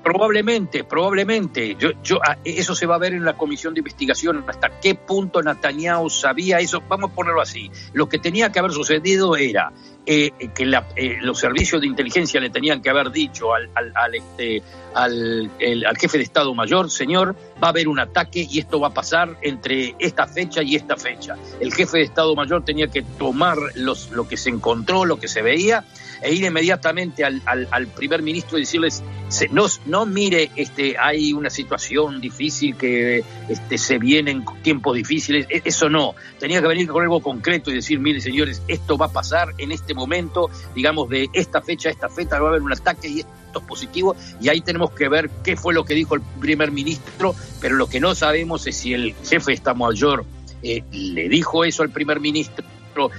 [0.08, 1.76] Probablemente, probablemente.
[1.78, 4.96] Yo, yo, ah, eso se va a ver en la comisión de investigación hasta qué
[4.96, 6.82] punto Netanyahu sabía eso.
[6.88, 7.70] Vamos a ponerlo así.
[7.92, 9.74] Lo que tenía que haber sucedido era
[10.06, 10.64] eh, que
[10.96, 15.52] eh, los servicios de inteligencia le tenían que haber dicho al, al, este, al,
[15.86, 18.94] al, jefe de Estado Mayor, señor, va a haber un ataque y esto va a
[18.94, 21.36] pasar entre esta fecha y esta fecha.
[21.60, 25.28] El jefe de Estado Mayor tenía que tomar los, lo que se encontró, lo que
[25.28, 25.84] se veía,
[26.22, 29.04] e ir inmediatamente al, al, primer ministro y decirles,
[29.52, 35.62] no, no mire, este, hay una situación difícil que este, se vienen tiempos difíciles, e,
[35.66, 39.12] eso no, tenía que venir con algo concreto y decir, mire señores, esto va a
[39.12, 42.74] pasar en este momento, digamos, de esta fecha a esta fecha, va a haber un
[42.74, 46.16] ataque y esto es positivo, y ahí tenemos que ver qué fue lo que dijo
[46.16, 50.26] el primer ministro, pero lo que no sabemos es si el jefe de Estado Mayor
[50.64, 52.66] eh, le dijo eso al primer ministro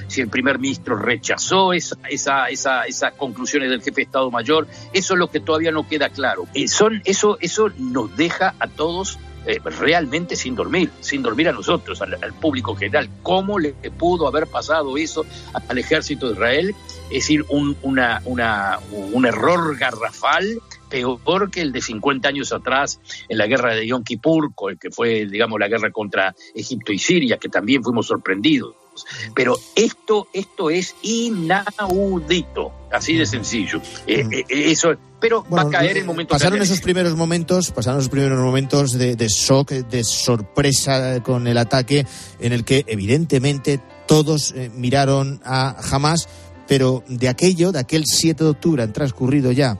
[0.07, 4.67] si el primer ministro rechazó esa, esa, esa, esas conclusiones del jefe de Estado Mayor,
[4.93, 6.47] eso es lo que todavía no queda claro.
[6.67, 12.03] Son, eso, eso nos deja a todos eh, realmente sin dormir, sin dormir a nosotros,
[12.03, 13.09] al, público general.
[13.23, 15.25] ¿Cómo le pudo haber pasado eso
[15.69, 16.75] al ejército de Israel?
[17.05, 20.61] Es decir, un, una, una, un error garrafal
[20.91, 25.27] peor que el de 50 años atrás en la guerra de Yom Kippur, que fue,
[25.27, 28.75] digamos, la guerra contra Egipto y Siria, que también fuimos sorprendidos.
[29.35, 33.81] Pero esto, esto es inaudito, así de sencillo.
[34.07, 34.33] Eh, mm.
[34.33, 36.35] eh, eh, eso, pero va a caer en momentos.
[36.35, 41.59] Pasaron esos primeros momentos, pasaron esos primeros momentos de, de shock, de sorpresa con el
[41.59, 42.07] ataque,
[42.41, 46.29] en el que evidentemente todos miraron a Hamas,
[46.67, 49.79] pero de aquello, de aquel 7 de octubre han transcurrido ya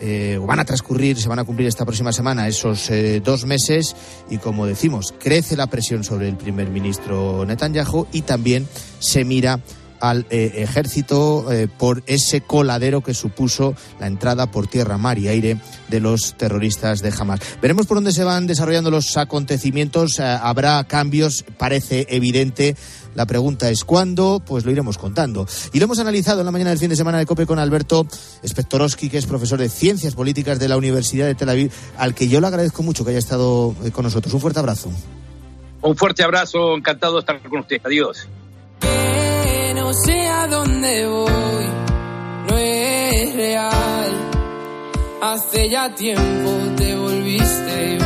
[0.00, 3.96] eh, van a transcurrir, se van a cumplir esta próxima semana esos eh, dos meses
[4.28, 9.60] y como decimos, crece la presión sobre el primer ministro Netanyahu y también se mira
[9.98, 11.46] al eh, ejército
[11.78, 17.00] por ese coladero que supuso la entrada por tierra, mar y aire de los terroristas
[17.00, 17.40] de Hamas.
[17.62, 20.20] Veremos por dónde se van desarrollando los acontecimientos.
[20.20, 22.76] habrá cambios, parece evidente
[23.16, 25.46] la pregunta es cuándo, pues lo iremos contando.
[25.72, 28.06] Y lo hemos analizado en la mañana del fin de semana de COPE con Alberto
[28.46, 32.28] Spectorowski, que es profesor de Ciencias Políticas de la Universidad de Tel Aviv, al que
[32.28, 34.32] yo le agradezco mucho que haya estado eh, con nosotros.
[34.34, 34.90] Un fuerte abrazo.
[35.80, 37.80] Un fuerte abrazo, encantado de estar con usted.
[37.84, 38.28] Adiós.
[39.74, 41.64] no sé a dónde voy,
[42.50, 44.12] no es real.
[45.22, 48.05] Hace ya tiempo te volviste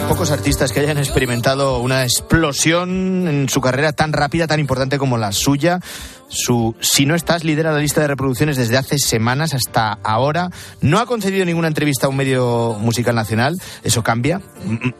[0.00, 4.98] hay pocos artistas que hayan experimentado una explosión en su carrera tan rápida, tan importante
[4.98, 5.80] como la suya.
[6.28, 10.50] Su Si no estás lidera la lista de reproducciones desde hace semanas hasta ahora.
[10.80, 13.60] No ha concedido ninguna entrevista a un medio musical nacional.
[13.82, 14.40] Eso cambia.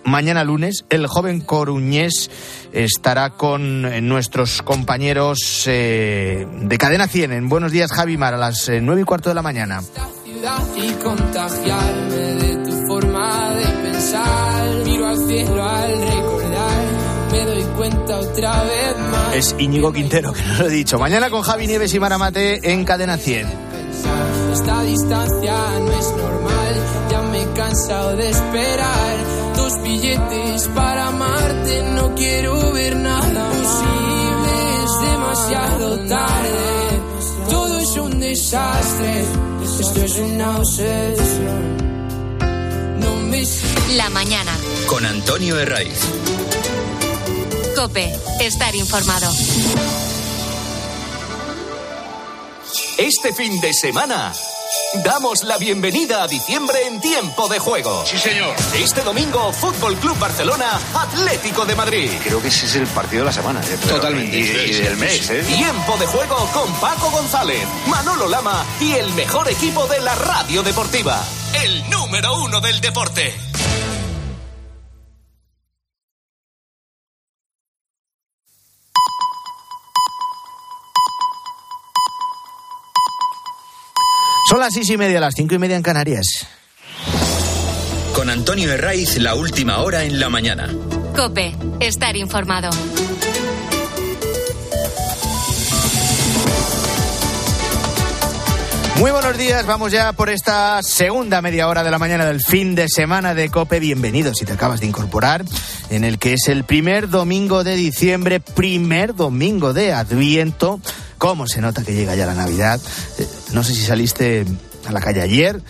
[0.05, 2.31] mañana lunes, el joven coruñés
[2.73, 8.39] estará con eh, nuestros compañeros eh, de Cadena 100 en Buenos Días, Javi Mar, a
[8.39, 9.81] las eh, nueve y cuarto de la mañana.
[15.31, 17.31] Cielo al recordar.
[17.31, 19.37] Me doy cuenta otra vez más.
[19.37, 20.99] Es Íñigo Quintero, que no lo he dicho.
[20.99, 23.47] Mañana con Javi Nieves y Maramate en Cadena 100.
[24.53, 26.75] Esta distancia no es normal,
[27.11, 29.17] ya me he cansado de esperar.
[29.57, 34.53] Dos billetes para amarte, no quiero ver nada posible,
[34.85, 37.49] es demasiado tarde.
[37.49, 39.25] Todo es un desastre,
[39.79, 41.91] esto es una obsesión.
[43.91, 44.53] La mañana.
[44.87, 45.99] Con Antonio Herraiz.
[47.77, 49.33] Cope, estar informado.
[52.99, 54.33] Este fin de semana.
[55.05, 58.05] Damos la bienvenida a diciembre en tiempo de juego.
[58.07, 58.55] Sí, señor.
[58.75, 62.11] Este domingo, Fútbol Club Barcelona, Atlético de Madrid.
[62.23, 63.61] Creo que ese es el partido de la semana.
[63.61, 63.79] ¿eh?
[63.83, 64.37] Pero- Totalmente.
[64.37, 65.43] Y, y del mes, ¿eh?
[65.45, 70.63] Tiempo de juego con Paco González, Manolo Lama y el mejor equipo de la radio
[70.63, 71.25] deportiva.
[71.65, 73.50] El número uno del deporte.
[84.71, 86.47] Las seis y media, las cinco y media en Canarias.
[88.15, 90.69] Con Antonio Herraiz, la última hora en la mañana.
[91.17, 92.71] Cope, estar informado.
[99.01, 102.77] Muy buenos días, vamos ya por esta segunda media hora de la mañana del fin
[102.77, 103.81] de semana de Cope.
[103.81, 105.45] Bienvenido si te acabas de incorporar,
[105.89, 110.81] en el que es el primer domingo de diciembre, primer domingo de Adviento.
[111.21, 112.81] ¿Cómo se nota que llega ya la Navidad?
[113.19, 114.47] Eh, No sé si saliste
[114.89, 115.63] a la calle ayer,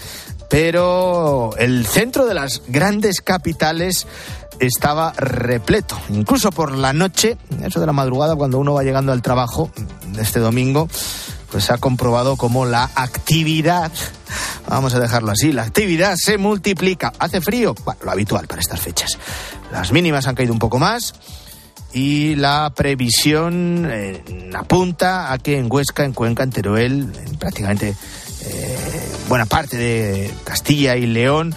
[0.48, 4.06] pero el centro de las grandes capitales
[4.60, 5.98] estaba repleto.
[6.10, 9.72] Incluso por la noche, eso de la madrugada, cuando uno va llegando al trabajo
[10.12, 10.86] de este domingo,
[11.50, 13.90] pues se ha comprobado cómo la actividad,
[14.68, 17.12] vamos a dejarlo así, la actividad se multiplica.
[17.18, 17.74] ¿Hace frío?
[17.84, 19.18] Bueno, lo habitual para estas fechas.
[19.72, 21.12] Las mínimas han caído un poco más
[21.92, 27.94] y la previsión eh, apunta a que en Huesca, en Cuenca, en Teruel, en prácticamente
[28.42, 31.54] eh, buena parte de Castilla y León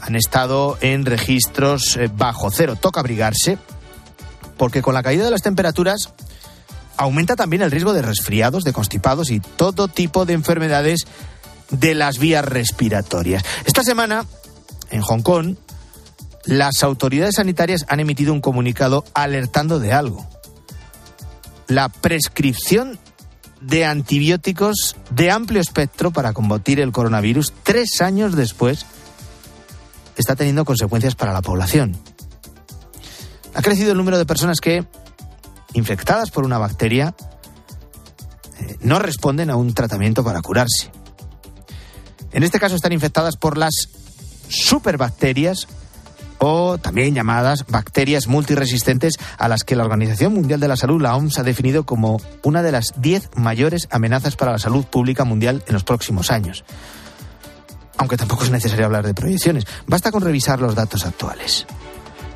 [0.00, 2.76] han estado en registros eh, bajo cero.
[2.76, 3.58] Toca abrigarse
[4.56, 6.12] porque con la caída de las temperaturas
[6.96, 11.06] aumenta también el riesgo de resfriados, de constipados y todo tipo de enfermedades
[11.70, 13.42] de las vías respiratorias.
[13.64, 14.24] Esta semana,
[14.90, 15.56] en Hong Kong,
[16.44, 20.26] las autoridades sanitarias han emitido un comunicado alertando de algo.
[21.68, 22.98] La prescripción
[23.60, 28.86] de antibióticos de amplio espectro para combatir el coronavirus tres años después
[30.16, 31.96] está teniendo consecuencias para la población.
[33.54, 34.84] Ha crecido el número de personas que,
[35.74, 37.14] infectadas por una bacteria,
[38.58, 40.90] eh, no responden a un tratamiento para curarse.
[42.32, 43.88] En este caso están infectadas por las
[44.48, 45.68] superbacterias
[46.44, 51.14] o también llamadas bacterias multiresistentes a las que la Organización Mundial de la Salud, la
[51.14, 55.62] OMS, ha definido como una de las 10 mayores amenazas para la salud pública mundial
[55.68, 56.64] en los próximos años.
[57.96, 61.64] Aunque tampoco es necesario hablar de proyecciones, basta con revisar los datos actuales.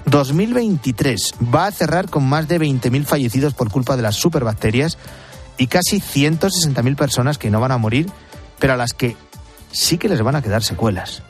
[0.05, 4.99] 2023 va a cerrar con más de 20.000 fallecidos por culpa de las superbacterias
[5.59, 8.09] y casi 160.000 personas que no van a morir,
[8.61, 9.17] pero a las que
[9.73, 11.25] sí que les van a quedar secuelas.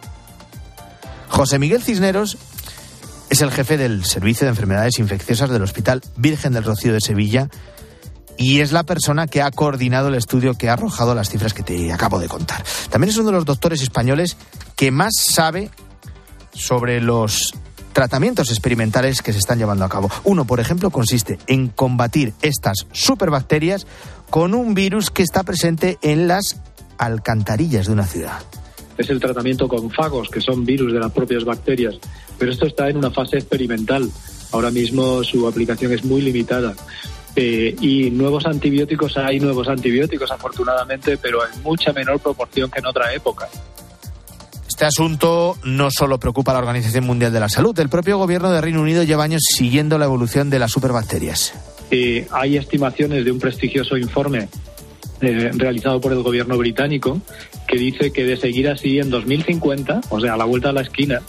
[1.28, 2.36] José Miguel Cisneros
[3.30, 7.48] es el jefe del Servicio de Enfermedades Infecciosas del Hospital Virgen del Rocío de Sevilla
[8.38, 11.62] y es la persona que ha coordinado el estudio que ha arrojado las cifras que
[11.62, 12.64] te acabo de contar.
[12.90, 14.36] También es uno de los doctores españoles
[14.76, 15.70] que más sabe
[16.52, 17.54] sobre los
[17.92, 20.10] tratamientos experimentales que se están llevando a cabo.
[20.24, 23.86] Uno, por ejemplo, consiste en combatir estas superbacterias
[24.28, 26.60] con un virus que está presente en las
[26.98, 28.40] alcantarillas de una ciudad.
[29.02, 31.96] Es el tratamiento con fagos, que son virus de las propias bacterias.
[32.38, 34.10] Pero esto está en una fase experimental.
[34.52, 36.74] Ahora mismo su aplicación es muy limitada.
[37.34, 42.86] Eh, y nuevos antibióticos, hay nuevos antibióticos afortunadamente, pero en mucha menor proporción que en
[42.86, 43.48] otra época.
[44.66, 48.50] Este asunto no solo preocupa a la Organización Mundial de la Salud, el propio gobierno
[48.50, 51.54] de Reino Unido lleva años siguiendo la evolución de las superbacterias.
[51.90, 54.48] Eh, hay estimaciones de un prestigioso informe
[55.26, 57.20] eh, realizado por el gobierno británico
[57.66, 60.82] que dice que de seguir así en 2050, o sea, a la vuelta a la
[60.82, 61.20] esquina,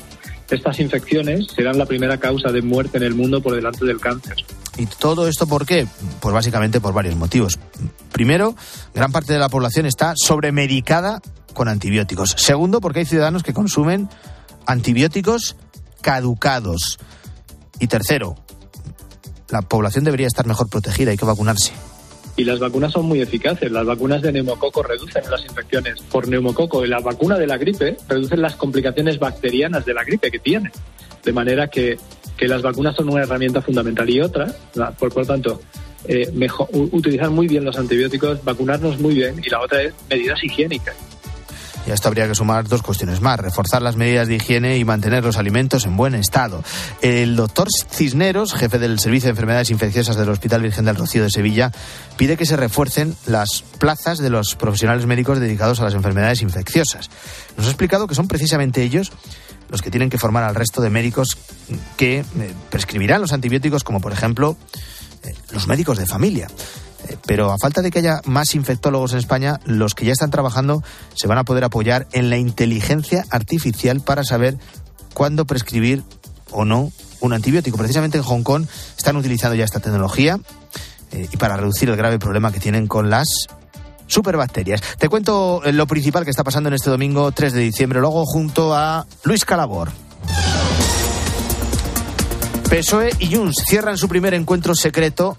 [0.52, 4.36] estas infecciones serán la primera causa de muerte en el mundo por delante del cáncer.
[4.78, 5.88] ¿Y todo esto por qué?
[6.20, 7.58] Pues básicamente por varios motivos.
[8.12, 8.56] Primero,
[8.94, 11.20] gran parte de la población está sobremedicada
[11.56, 12.36] con antibióticos.
[12.38, 14.10] Segundo, porque hay ciudadanos que consumen
[14.68, 15.56] antibióticos
[16.02, 17.00] caducados.
[17.80, 18.36] Y tercero,
[19.50, 21.74] la población debería estar mejor protegida, hay que vacunarse.
[22.38, 23.72] Y las vacunas son muy eficaces.
[23.72, 26.86] Las vacunas de neumococo reducen las infecciones por neumococo.
[26.86, 30.72] Y la vacuna de la gripe reducen las complicaciones bacterianas de la gripe que tiene.
[31.24, 31.98] De manera que,
[32.38, 34.08] que las vacunas son una herramienta fundamental.
[34.08, 34.54] Y otra,
[35.00, 35.60] por, por tanto,
[36.08, 36.32] eh,
[36.72, 39.42] utilizar muy bien los antibióticos, vacunarnos muy bien.
[39.44, 40.96] Y la otra es medidas higiénicas.
[41.88, 44.84] Y a esto habría que sumar dos cuestiones más, reforzar las medidas de higiene y
[44.84, 46.62] mantener los alimentos en buen estado.
[47.02, 51.30] El doctor Cisneros, jefe del Servicio de Enfermedades Infecciosas del Hospital Virgen del Rocío de
[51.30, 51.72] Sevilla,
[52.18, 57.10] pide que se refuercen las plazas de los profesionales médicos dedicados a las enfermedades infecciosas.
[57.56, 59.14] Nos ha explicado que son precisamente ellos
[59.70, 61.38] los que tienen que formar al resto de médicos
[61.96, 62.26] que eh,
[62.70, 64.58] prescribirán los antibióticos, como por ejemplo
[65.24, 66.50] eh, los médicos de familia.
[67.26, 70.84] Pero a falta de que haya más infectólogos en España, los que ya están trabajando
[71.16, 74.58] se van a poder apoyar en la inteligencia artificial para saber
[75.14, 76.04] cuándo prescribir
[76.52, 77.78] o no un antibiótico.
[77.78, 78.66] Precisamente en Hong Kong
[78.98, 80.40] están utilizando ya esta tecnología
[81.12, 83.28] eh, y para reducir el grave problema que tienen con las
[84.08, 84.82] superbacterias.
[84.98, 88.26] Te cuento eh, lo principal que está pasando en este domingo 3 de diciembre, luego
[88.26, 89.92] junto a Luis Calabor.
[92.70, 95.38] PSOE y Junts cierran su primer encuentro secreto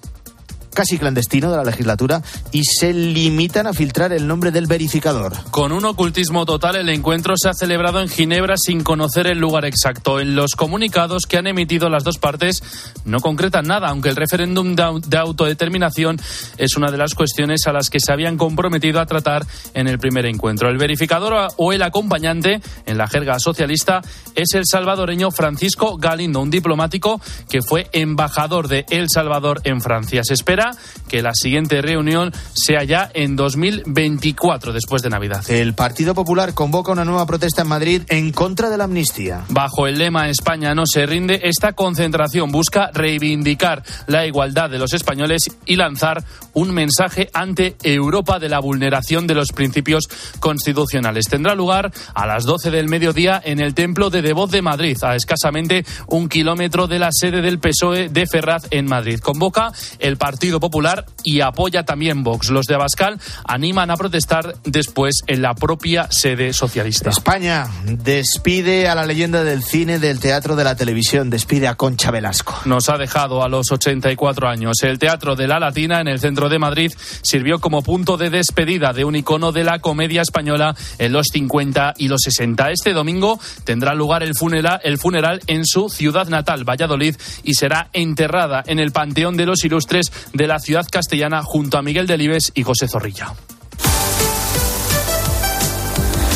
[0.79, 2.23] casi clandestino de la legislatura
[2.53, 5.33] y se limitan a filtrar el nombre del verificador.
[5.51, 9.65] Con un ocultismo total, el encuentro se ha celebrado en Ginebra sin conocer el lugar
[9.65, 10.21] exacto.
[10.21, 12.63] En los comunicados que han emitido las dos partes
[13.05, 16.21] no concretan nada, aunque el referéndum de autodeterminación
[16.59, 19.99] es una de las cuestiones a las que se habían comprometido a tratar en el
[19.99, 20.69] primer encuentro.
[20.69, 24.01] El verificador o el acompañante, en la jerga socialista,
[24.37, 27.21] es el salvadoreño Francisco Galindo, un diplomático
[27.51, 30.23] que fue embajador de El Salvador en Francia.
[30.23, 30.68] Se espera
[31.09, 35.49] que la siguiente reunión sea ya en 2024, después de Navidad.
[35.51, 39.45] El Partido Popular convoca una nueva protesta en Madrid en contra de la amnistía.
[39.49, 44.93] Bajo el lema España no se rinde, esta concentración busca reivindicar la igualdad de los
[44.93, 50.09] españoles y lanzar un mensaje ante Europa de la vulneración de los principios
[50.41, 51.27] constitucionales.
[51.27, 55.15] Tendrá lugar a las 12 del mediodía en el Templo de Devoz de Madrid, a
[55.15, 59.21] escasamente un kilómetro de la sede del PSOE de Ferraz en Madrid.
[59.21, 60.17] Convoca el
[60.49, 62.49] Partido Popular y apoya también Vox.
[62.49, 67.11] Los de Abascal animan a protestar después en la propia sede socialista.
[67.11, 72.11] España despide a la leyenda del cine, del teatro, de la televisión, despide a Concha
[72.11, 72.55] Velasco.
[72.65, 74.79] Nos ha dejado a los 84 años.
[74.83, 78.95] El Teatro de la Latina en el centro de Madrid sirvió como punto de despedida
[78.95, 82.71] de un icono de la comedia española en los 50 y los 60.
[82.71, 87.91] Este domingo tendrá lugar el funeral, el funeral en su ciudad natal, Valladolid, y será
[87.93, 92.53] enterrada en el Panteón de los Ilustres de la ciudad castellana junto a Miguel Delibes
[92.55, 93.35] y José Zorrilla.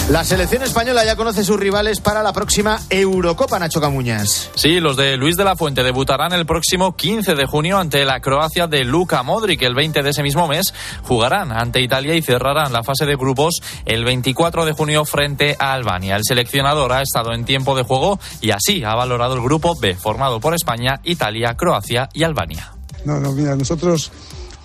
[0.09, 4.50] La selección española ya conoce sus rivales para la próxima Eurocopa, Nacho Camuñas.
[4.57, 8.20] Sí, los de Luis de la Fuente debutarán el próximo 15 de junio ante la
[8.20, 9.62] Croacia de Luka Modric.
[9.62, 10.74] El 20 de ese mismo mes
[11.05, 15.72] jugarán ante Italia y cerrarán la fase de grupos el 24 de junio frente a
[15.72, 16.16] Albania.
[16.16, 19.94] El seleccionador ha estado en tiempo de juego y así ha valorado el grupo B,
[19.94, 22.82] formado por España, Italia, Croacia y Albania.
[23.05, 24.11] No, no, mira, nosotros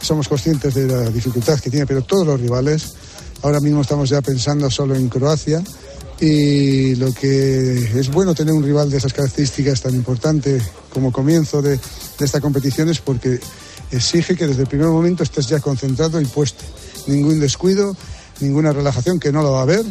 [0.01, 2.93] somos conscientes de la dificultad que tiene, pero todos los rivales,
[3.41, 5.63] ahora mismo estamos ya pensando solo en Croacia
[6.19, 10.59] y lo que es bueno tener un rival de esas características tan importante
[10.93, 13.39] como comienzo de, de esta competición es porque
[13.91, 16.63] exige que desde el primer momento estés ya concentrado y puesto.
[17.07, 17.95] Ningún descuido,
[18.39, 19.85] ninguna relajación, que no lo va a haber.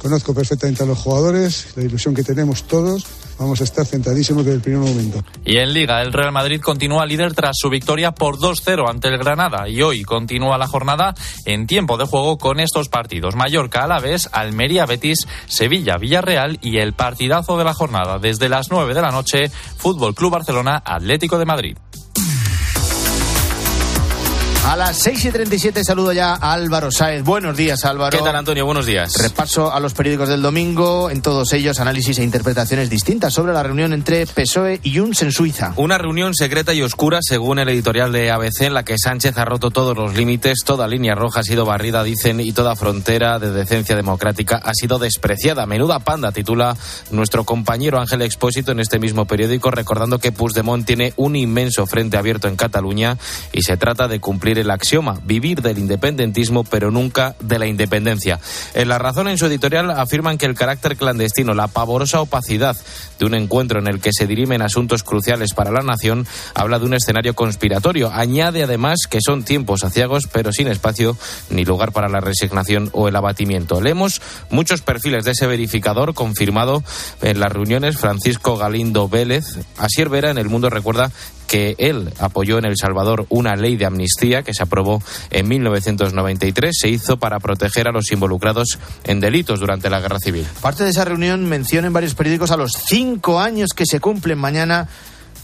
[0.00, 3.04] Conozco perfectamente a los jugadores, la ilusión que tenemos todos
[3.38, 5.24] vamos a estar centradísimos desde el primer momento.
[5.44, 9.18] Y en Liga, el Real Madrid continúa líder tras su victoria por 2-0 ante el
[9.18, 11.14] Granada y hoy continúa la jornada
[11.44, 13.36] en tiempo de juego con estos partidos.
[13.36, 18.94] Mallorca, Alavés, Almería, Betis, Sevilla, Villarreal y el partidazo de la jornada desde las 9
[18.94, 21.76] de la noche, Fútbol Club Barcelona, Atlético de Madrid.
[24.66, 27.22] A las 6 y 37 saludo ya a Álvaro Sáez.
[27.22, 28.16] Buenos días, Álvaro.
[28.16, 28.64] ¿Qué tal, Antonio?
[28.64, 29.12] Buenos días.
[29.22, 33.62] Repaso a los periódicos del domingo, en todos ellos análisis e interpretaciones distintas sobre la
[33.62, 35.74] reunión entre PSOE y Junts en Suiza.
[35.76, 39.44] Una reunión secreta y oscura, según el editorial de ABC, en la que Sánchez ha
[39.44, 43.52] roto todos los límites, toda línea roja ha sido barrida, dicen, y toda frontera de
[43.52, 45.66] decencia democrática ha sido despreciada.
[45.66, 46.74] Menuda panda, titula
[47.10, 52.16] nuestro compañero Ángel Expósito en este mismo periódico, recordando que Puigdemont tiene un inmenso frente
[52.16, 53.18] abierto en Cataluña
[53.52, 58.40] y se trata de cumplir el axioma, vivir del independentismo pero nunca de la independencia.
[58.74, 62.76] En La Razón, en su editorial, afirman que el carácter clandestino, la pavorosa opacidad
[63.18, 66.86] de un encuentro en el que se dirimen asuntos cruciales para la nación, habla de
[66.86, 68.10] un escenario conspiratorio.
[68.12, 71.16] Añade además que son tiempos aciagos pero sin espacio
[71.50, 73.80] ni lugar para la resignación o el abatimiento.
[73.80, 76.82] Leemos muchos perfiles de ese verificador confirmado
[77.22, 79.44] en las reuniones Francisco Galindo Vélez.
[79.78, 81.10] Asier Vera en El Mundo recuerda
[81.54, 85.00] que él apoyó en El Salvador una ley de amnistía que se aprobó
[85.30, 86.72] en 1993.
[86.76, 90.44] Se hizo para proteger a los involucrados en delitos durante la Guerra Civil.
[90.60, 94.36] Parte de esa reunión menciona en varios periódicos a los cinco años que se cumplen
[94.36, 94.88] mañana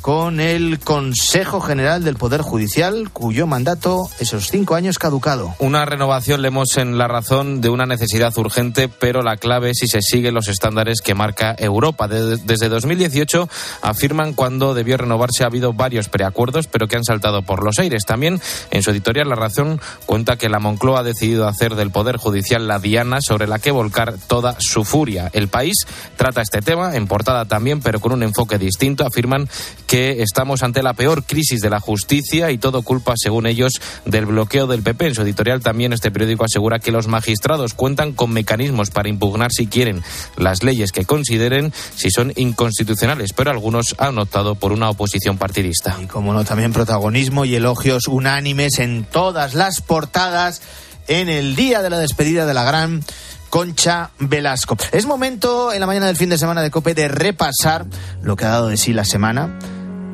[0.00, 5.54] con el Consejo General del Poder Judicial, cuyo mandato esos cinco años caducado.
[5.58, 9.88] Una renovación leemos en la razón de una necesidad urgente, pero la clave es si
[9.88, 12.08] se siguen los estándares que marca Europa.
[12.08, 13.48] desde 2018
[13.82, 18.04] afirman cuando debió renovarse ha habido varios preacuerdos, pero que han saltado por los aires.
[18.06, 18.40] También
[18.70, 22.66] en su editorial La Razón cuenta que la Moncloa ha decidido hacer del Poder Judicial
[22.66, 25.30] la diana sobre la que volcar toda su furia.
[25.32, 25.76] El país
[26.16, 29.04] trata este tema en portada también, pero con un enfoque distinto.
[29.06, 29.48] Afirman
[29.90, 33.72] que estamos ante la peor crisis de la justicia y todo culpa, según ellos,
[34.04, 35.08] del bloqueo del PP.
[35.08, 39.50] En su editorial también este periódico asegura que los magistrados cuentan con mecanismos para impugnar
[39.50, 40.04] si quieren
[40.36, 45.98] las leyes que consideren si son inconstitucionales, pero algunos han optado por una oposición partidista.
[46.00, 50.62] Y como no, también protagonismo y elogios unánimes en todas las portadas
[51.08, 53.02] en el día de la despedida de la gran
[53.48, 54.76] Concha Velasco.
[54.92, 57.86] Es momento en la mañana del fin de semana de Cope de repasar
[58.22, 59.58] lo que ha dado de sí la semana.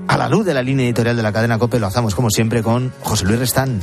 [0.09, 2.63] A la luz de la línea editorial de la cadena Cope lo hacemos como siempre
[2.63, 3.81] con José Luis Restán.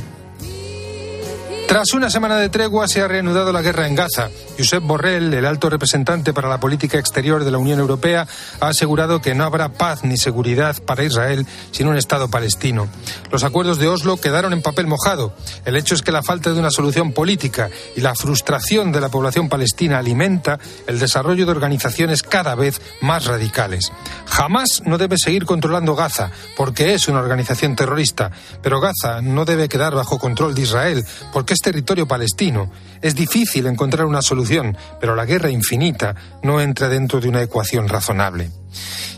[1.74, 4.30] Tras una semana de tregua se ha reanudado la guerra en Gaza.
[4.56, 8.28] Josep Borrell, el alto representante para la política exterior de la Unión Europea,
[8.60, 12.86] ha asegurado que no habrá paz ni seguridad para Israel sin un Estado palestino.
[13.32, 15.34] Los acuerdos de Oslo quedaron en papel mojado.
[15.64, 19.08] El hecho es que la falta de una solución política y la frustración de la
[19.08, 23.90] población palestina alimenta el desarrollo de organizaciones cada vez más radicales.
[24.26, 28.30] Jamás no debe seguir controlando Gaza, porque es una organización terrorista,
[28.62, 32.70] pero Gaza no debe quedar bajo control de Israel, porque es territorio palestino.
[33.00, 37.88] Es difícil encontrar una solución, pero la guerra infinita no entra dentro de una ecuación
[37.88, 38.50] razonable.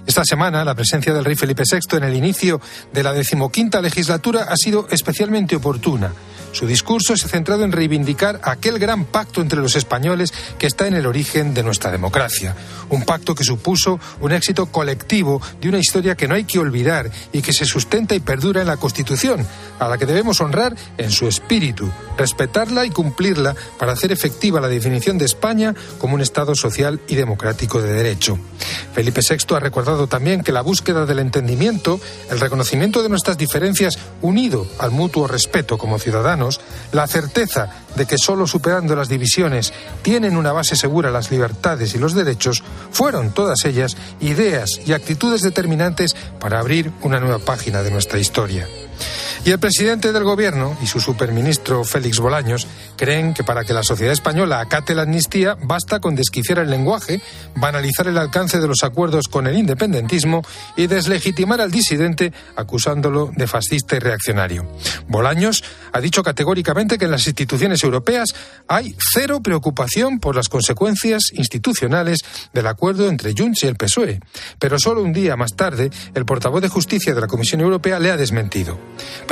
[0.06, 2.60] Esta semana, la presencia del rey Felipe VI en el inicio
[2.92, 6.12] de la decimoquinta legislatura ha sido especialmente oportuna.
[6.56, 10.86] Su discurso se ha centrado en reivindicar aquel gran pacto entre los españoles que está
[10.86, 12.56] en el origen de nuestra democracia.
[12.88, 17.10] Un pacto que supuso un éxito colectivo de una historia que no hay que olvidar
[17.30, 19.46] y que se sustenta y perdura en la Constitución,
[19.78, 24.68] a la que debemos honrar en su espíritu, respetarla y cumplirla para hacer efectiva la
[24.68, 28.38] definición de España como un Estado social y democrático de derecho.
[28.94, 33.98] Felipe VI ha recordado también que la búsqueda del entendimiento, el reconocimiento de nuestras diferencias
[34.22, 36.60] unido al mutuo respeto como ciudadanos,
[36.92, 39.72] la certeza de que solo superando las divisiones
[40.02, 45.42] tienen una base segura las libertades y los derechos, fueron todas ellas ideas y actitudes
[45.42, 48.66] determinantes para abrir una nueva página de nuestra historia.
[49.46, 52.66] Y el presidente del gobierno y su superministro Félix Bolaños
[52.96, 57.20] creen que para que la sociedad española acate la amnistía basta con desquiciar el lenguaje,
[57.54, 60.42] banalizar el alcance de los acuerdos con el independentismo
[60.76, 64.66] y deslegitimar al disidente acusándolo de fascista y reaccionario.
[65.06, 68.30] Bolaños ha dicho categóricamente que en las instituciones europeas
[68.66, 74.18] hay cero preocupación por las consecuencias institucionales del acuerdo entre Junts y el PSOE.
[74.58, 78.10] Pero solo un día más tarde, el portavoz de Justicia de la Comisión Europea le
[78.10, 78.76] ha desmentido.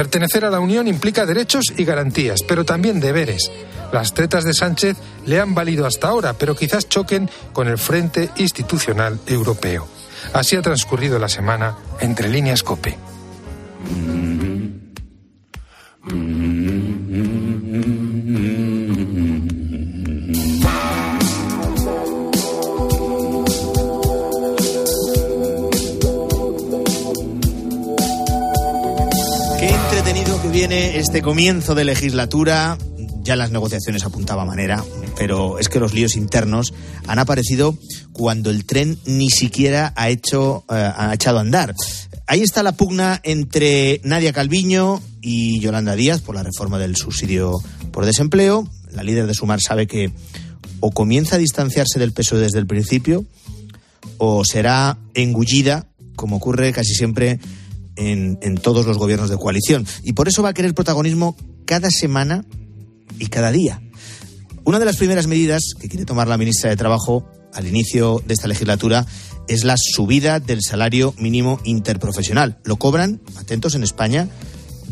[0.04, 3.50] Pertenecer a la Unión implica derechos y garantías, pero también deberes.
[3.90, 8.28] Las tretas de Sánchez le han valido hasta ahora, pero quizás choquen con el Frente
[8.36, 9.88] Institucional Europeo.
[10.34, 12.98] Así ha transcurrido la semana entre líneas COPE.
[16.06, 16.12] Qué
[30.54, 32.78] viene este comienzo de legislatura.
[33.24, 34.84] Ya las negociaciones apuntaba manera,
[35.18, 36.72] pero es que los líos internos
[37.08, 37.76] han aparecido
[38.12, 41.74] cuando el tren ni siquiera ha hecho eh, ha echado a andar.
[42.28, 47.60] Ahí está la pugna entre Nadia Calviño y Yolanda Díaz por la reforma del subsidio
[47.90, 48.68] por desempleo.
[48.92, 50.12] La líder de Sumar sabe que
[50.78, 53.24] o comienza a distanciarse del peso desde el principio
[54.18, 57.40] o será engullida, como ocurre casi siempre
[57.96, 59.86] en, todos los gobiernos de coalición.
[60.02, 62.44] Y por eso va a querer protagonismo cada semana
[63.18, 63.80] y cada día.
[64.64, 68.34] Una de las primeras medidas que quiere tomar la ministra de Trabajo al inicio de
[68.34, 69.06] esta legislatura
[69.46, 72.58] es la subida del salario mínimo interprofesional.
[72.64, 74.30] Lo cobran, atentos en España,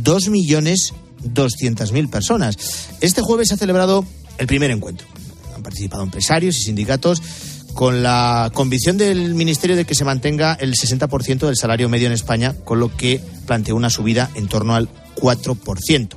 [0.02, 2.58] 2.200.000 personas.
[3.00, 4.04] Este jueves se ha celebrado
[4.38, 5.08] el primer encuentro.
[5.54, 7.22] Han participado empresarios y sindicatos
[7.74, 12.12] con la convicción del Ministerio de que se mantenga el 60% del salario medio en
[12.12, 16.08] España, con lo que planteó una subida en torno al 4%.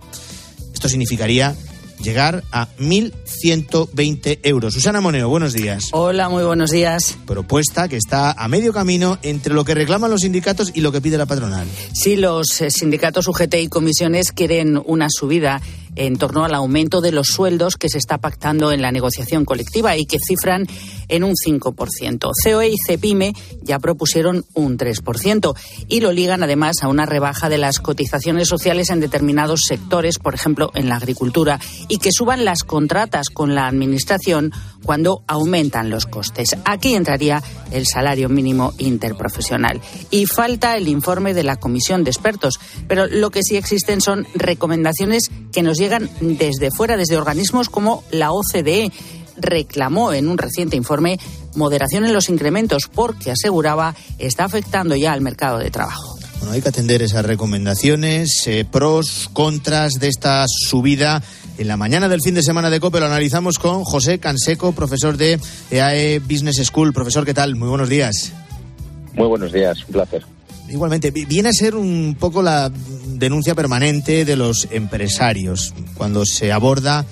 [0.74, 1.56] Esto significaría
[2.02, 4.74] llegar a 1.120 euros.
[4.74, 5.90] Susana Moneo, buenos días.
[5.92, 7.18] Hola, muy buenos días.
[7.26, 11.02] Propuesta que está a medio camino entre lo que reclaman los sindicatos y lo que
[11.02, 11.68] pide la patronal.
[11.94, 15.62] Sí, los eh, sindicatos UGT y comisiones quieren una subida
[15.96, 19.98] en torno al aumento de los sueldos que se está pactando en la negociación colectiva
[19.98, 20.68] y que cifran
[21.08, 22.32] en un 5%.
[22.44, 25.56] COE y CEPIME ya propusieron un 3%
[25.88, 30.34] y lo ligan además a una rebaja de las cotizaciones sociales en determinados sectores, por
[30.34, 34.52] ejemplo en la agricultura, y que suban las contratas con la Administración
[34.86, 36.56] cuando aumentan los costes.
[36.66, 39.82] Aquí entraría el salario mínimo interprofesional.
[40.12, 44.28] Y falta el informe de la Comisión de Expertos, pero lo que sí existen son
[44.36, 48.92] recomendaciones que nos llegan desde fuera, desde organismos como la OCDE
[49.38, 51.20] reclamó en un reciente informe
[51.56, 56.16] moderación en los incrementos porque aseguraba está afectando ya al mercado de trabajo.
[56.40, 61.24] Bueno, hay que atender esas recomendaciones, eh, pros, contras de esta subida.
[61.58, 65.16] En la mañana del fin de semana de COPE lo analizamos con José Canseco, profesor
[65.16, 65.40] de
[65.72, 66.92] EAE Business School.
[66.92, 67.56] Profesor, ¿qué tal?
[67.56, 68.34] Muy buenos días.
[69.14, 70.26] Muy buenos días, un placer.
[70.68, 72.70] Igualmente, viene a ser un poco la
[73.08, 77.06] denuncia permanente de los empresarios cuando se aborda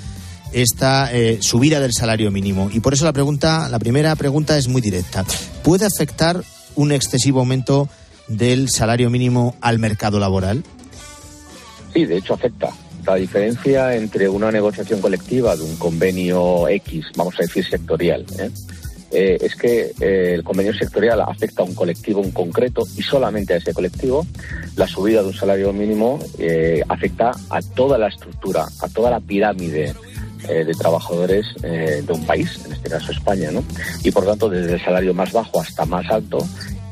[0.52, 2.70] esta eh, subida del salario mínimo.
[2.74, 5.24] Y por eso la pregunta, la primera pregunta es muy directa.
[5.64, 6.44] ¿Puede afectar
[6.76, 7.88] un excesivo aumento
[8.28, 10.64] del salario mínimo al mercado laboral?
[11.94, 12.70] Sí, de hecho afecta.
[13.06, 18.50] La diferencia entre una negociación colectiva de un convenio X, vamos a decir sectorial, ¿eh?
[19.12, 23.54] Eh, es que eh, el convenio sectorial afecta a un colectivo en concreto y solamente
[23.54, 24.26] a ese colectivo.
[24.76, 26.20] La subida de un salario mínimo
[26.88, 29.94] afecta a toda la estructura, a toda la pirámide
[30.48, 33.64] de trabajadores de un país, en este caso España, ¿no?
[34.04, 36.40] Y por tanto, desde el salario más bajo hasta más alto,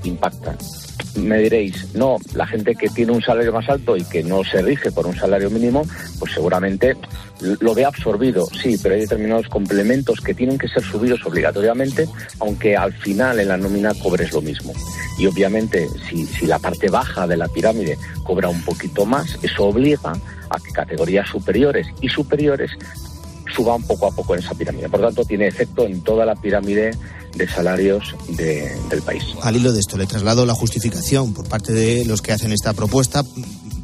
[0.03, 0.55] impacta
[1.15, 4.61] me diréis, no, la gente que tiene un salario más alto y que no se
[4.61, 5.83] rige por un salario mínimo,
[6.19, 6.95] pues seguramente
[7.59, 12.07] lo ve absorbido, sí, pero hay determinados complementos que tienen que ser subidos obligatoriamente,
[12.39, 14.73] aunque al final en la nómina cobres lo mismo.
[15.17, 19.65] Y obviamente, si, si la parte baja de la pirámide cobra un poquito más, eso
[19.65, 20.13] obliga
[20.49, 22.71] a que categorías superiores y superiores
[23.55, 24.89] suban poco a poco en esa pirámide.
[24.89, 26.91] Por lo tanto, tiene efecto en toda la pirámide
[27.35, 29.23] de salarios del país.
[29.41, 32.73] Al hilo de esto, le traslado la justificación por parte de los que hacen esta
[32.73, 33.23] propuesta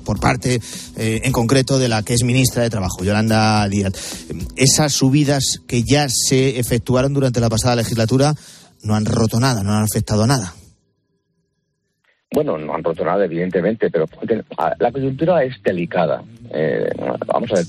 [0.08, 0.62] por parte
[0.96, 3.92] eh, en concreto de la que es ministra de Trabajo, Yolanda Díaz.
[4.56, 8.34] Esas subidas que ya se efectuaron durante la pasada legislatura
[8.84, 10.54] no han roto nada, no han afectado nada.
[12.32, 14.06] Bueno, no han roto nada, evidentemente, pero
[14.80, 16.24] la coyuntura es delicada.
[16.54, 16.90] Eh,
[17.26, 17.66] vamos a ver,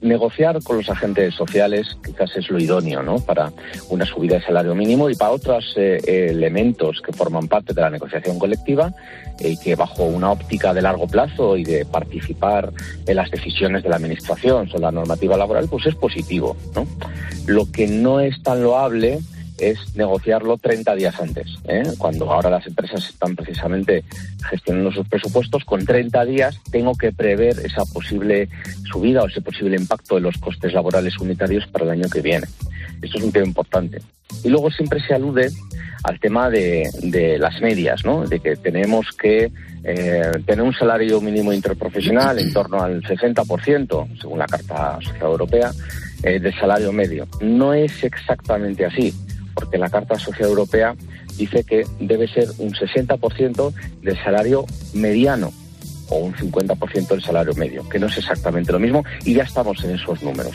[0.00, 3.18] negociar con los agentes sociales quizás es lo idóneo ¿no?
[3.18, 3.52] para
[3.90, 7.90] una subida de salario mínimo y para otros eh, elementos que forman parte de la
[7.90, 8.92] negociación colectiva
[9.38, 12.72] y que bajo una óptica de largo plazo y de participar
[13.06, 16.56] en las decisiones de la administración sobre la normativa laboral pues es positivo.
[16.74, 16.86] ¿no?
[17.46, 19.20] Lo que no es tan loable
[19.60, 21.46] es negociarlo 30 días antes.
[21.68, 21.82] ¿eh?
[21.98, 24.04] Cuando ahora las empresas están precisamente
[24.48, 28.48] gestionando sus presupuestos, con 30 días tengo que prever esa posible
[28.90, 32.46] subida o ese posible impacto de los costes laborales unitarios para el año que viene.
[33.02, 34.00] Esto es un tema importante.
[34.44, 35.50] Y luego siempre se alude
[36.04, 38.26] al tema de, las medias, ¿no?
[38.26, 39.50] de que tenemos que
[39.84, 45.70] eh, tener un salario mínimo interprofesional en torno al 60%, según la Carta Social Europea,
[46.22, 47.26] eh, del salario medio.
[47.40, 49.12] No es exactamente así
[49.60, 50.94] porque la Carta Social Europea
[51.36, 55.52] dice que debe ser un 60% del salario mediano
[56.08, 59.84] o un 50% del salario medio, que no es exactamente lo mismo y ya estamos
[59.84, 60.54] en esos números.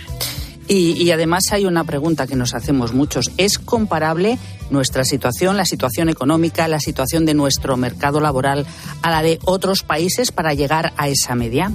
[0.68, 3.32] Y, y, además hay una pregunta que nos hacemos muchos.
[3.38, 4.39] ¿Es comparable
[4.72, 8.66] nuestra situación, la situación económica, la situación de nuestro mercado laboral
[9.03, 11.72] a la de otros países para llegar a esa media?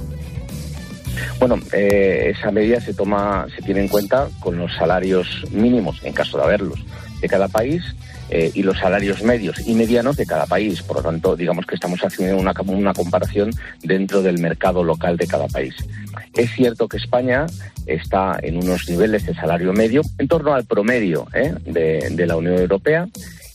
[1.39, 6.11] Bueno, eh, esa media se toma, se tiene en cuenta con los salarios mínimos, en
[6.11, 6.79] caso de haberlos
[7.21, 7.83] de cada país
[8.29, 10.81] eh, y los salarios medios y medianos de cada país.
[10.81, 13.51] Por lo tanto, digamos que estamos haciendo una, comparación
[13.83, 15.75] dentro del mercado local de cada país.
[16.35, 17.45] Es cierto que España
[17.85, 21.53] está en unos niveles de salario medio en torno al promedio ¿eh?
[21.65, 23.07] de la Unión Europea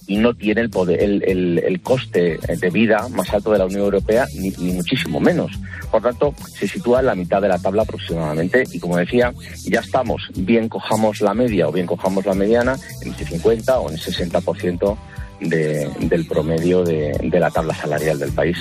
[0.06, 4.26] y no tiene el, poder, el, coste de vida más alto de la Unión Europea,
[4.34, 5.52] ni, muchísimo menos.
[5.90, 9.32] Por tanto, se sitúa en la mitad de la tabla aproximadamente y, como decía,
[9.64, 13.90] ya estamos, bien cojamos la media o bien cojamos la mediana, en ese 50 o
[13.90, 14.96] en ese 60%
[15.40, 18.56] de, del promedio de, de la tabla salarial del país.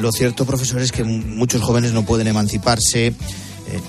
[0.00, 3.14] Lo cierto, profesor, es que muchos jóvenes no pueden emanciparse, eh,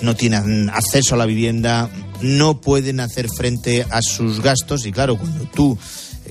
[0.01, 1.89] no tienen acceso a la vivienda,
[2.21, 5.77] no pueden hacer frente a sus gastos y claro, cuando tú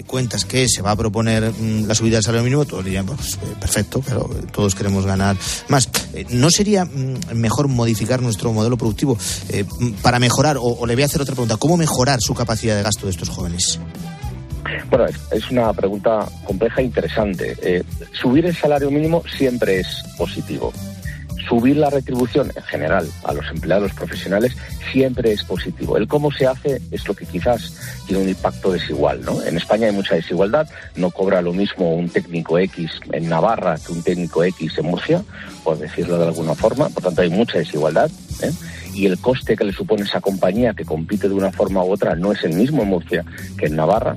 [0.05, 3.35] cuentas que se va a proponer mm, la subida del salario mínimo, todos dirían, pues
[3.35, 5.37] eh, perfecto, pero todos queremos ganar
[5.69, 5.89] más.
[6.15, 11.03] Eh, ¿No sería mm, mejor modificar nuestro modelo productivo mm, para mejorar, o, le voy
[11.03, 13.79] a hacer otra pregunta, ¿cómo mejorar su capacidad de gasto de estos jóvenes?
[14.91, 17.85] Bueno, es una pregunta compleja e interesante.
[18.13, 19.87] subir el salario mínimo siempre es
[20.19, 20.73] positivo
[21.49, 24.57] subir la retribución en general a los empleados profesionales
[24.93, 25.97] siempre es positivo.
[25.97, 29.23] El cómo se hace es lo que quizás tiene un impacto desigual.
[29.23, 29.43] ¿no?
[29.43, 33.93] En España hay mucha desigualdad, no cobra lo mismo un técnico X en Navarra que
[33.93, 35.23] un técnico X en Murcia,
[35.65, 38.11] por decirlo de alguna forma, por tanto hay mucha desigualdad.
[38.43, 38.51] ¿eh?
[38.95, 42.17] Y el coste que le supone esa compañía que compite de una forma u otra
[42.17, 43.25] no es el mismo en Murcia
[43.59, 44.17] que en Navarra.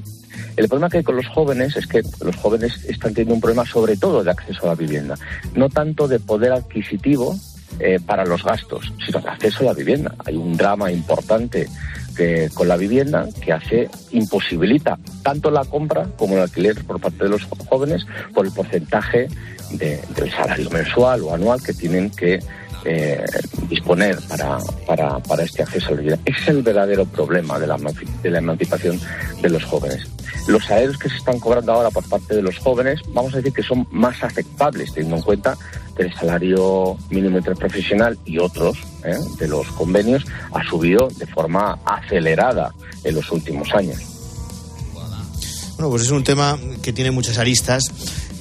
[0.59, 3.65] El problema que hay con los jóvenes es que los jóvenes están teniendo un problema
[3.65, 5.15] sobre todo de acceso a la vivienda,
[5.55, 7.39] no tanto de poder adquisitivo
[7.79, 10.13] eh, para los gastos, sino de acceso a la vivienda.
[10.25, 11.69] Hay un drama importante
[12.53, 17.29] con la vivienda que hace imposibilita tanto la compra como el alquiler por parte de
[17.29, 19.29] los jóvenes por el porcentaje
[19.71, 22.39] del salario mensual o anual que tienen que
[22.85, 23.23] eh,
[23.67, 26.19] disponer para, para, para, este acceso a la vida.
[26.25, 27.77] Ese es el verdadero problema de la,
[28.23, 28.99] de la emancipación
[29.41, 30.07] de los jóvenes.
[30.47, 33.53] Los salarios que se están cobrando ahora por parte de los jóvenes, vamos a decir
[33.53, 35.57] que son más aceptables, teniendo en cuenta
[35.95, 39.17] que el salario mínimo interprofesional y otros ¿eh?
[39.37, 42.73] de los convenios ha subido de forma acelerada
[43.03, 43.99] en los últimos años.
[45.75, 47.83] Bueno, pues es un tema que tiene muchas aristas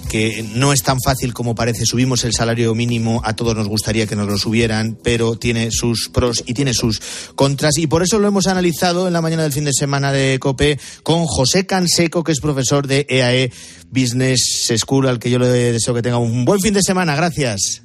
[0.09, 1.85] que no es tan fácil como parece.
[1.85, 6.09] Subimos el salario mínimo, a todos nos gustaría que nos lo subieran, pero tiene sus
[6.09, 7.01] pros y tiene sus
[7.35, 7.79] contras.
[7.79, 10.79] Y por eso lo hemos analizado en la mañana del fin de semana de COPE
[11.03, 13.53] con José Canseco, que es profesor de EAE
[13.91, 17.15] Business School, al que yo le deseo que tenga un buen fin de semana.
[17.15, 17.83] Gracias.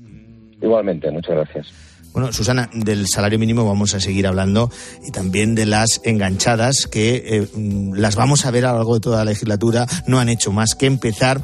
[0.61, 1.67] Igualmente, muchas gracias.
[2.13, 4.69] Bueno, Susana, del salario mínimo vamos a seguir hablando
[5.05, 8.93] y también de las enganchadas que eh, mm, las vamos a ver a lo largo
[8.93, 9.87] de toda la legislatura.
[10.05, 11.41] No han hecho más que empezar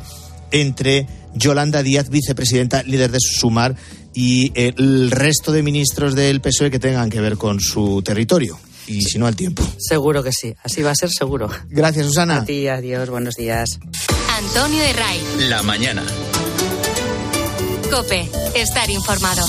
[0.51, 3.75] entre Yolanda Díaz, vicepresidenta, líder de Sumar,
[4.13, 8.59] y el resto de ministros del PSOE que tengan que ver con su territorio.
[8.87, 9.63] Y si no, al tiempo.
[9.77, 10.55] Seguro que sí.
[10.63, 11.47] Así va a ser seguro.
[11.69, 12.37] Gracias, Susana.
[12.37, 13.09] A ti, adiós.
[13.09, 13.79] Buenos días.
[14.39, 15.21] Antonio Herray.
[15.47, 16.03] La mañana.
[17.91, 18.27] Cope.
[18.55, 19.45] Estar informado.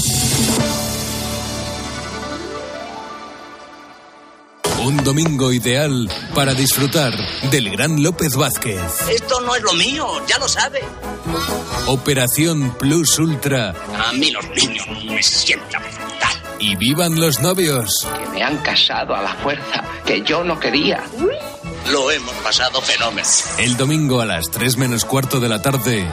[4.91, 7.12] Un domingo ideal para disfrutar
[7.53, 8.80] del gran López Vázquez.
[9.09, 10.80] Esto no es lo mío, ya lo sabe.
[11.86, 13.72] Operación Plus Ultra.
[13.97, 16.43] A mí los niños me sientan fatal.
[16.59, 18.05] Y vivan los novios.
[18.18, 21.05] Que me han casado a la fuerza, que yo no quería.
[21.93, 23.28] Lo hemos pasado fenómeno.
[23.59, 26.05] El domingo a las 3 menos cuarto de la tarde,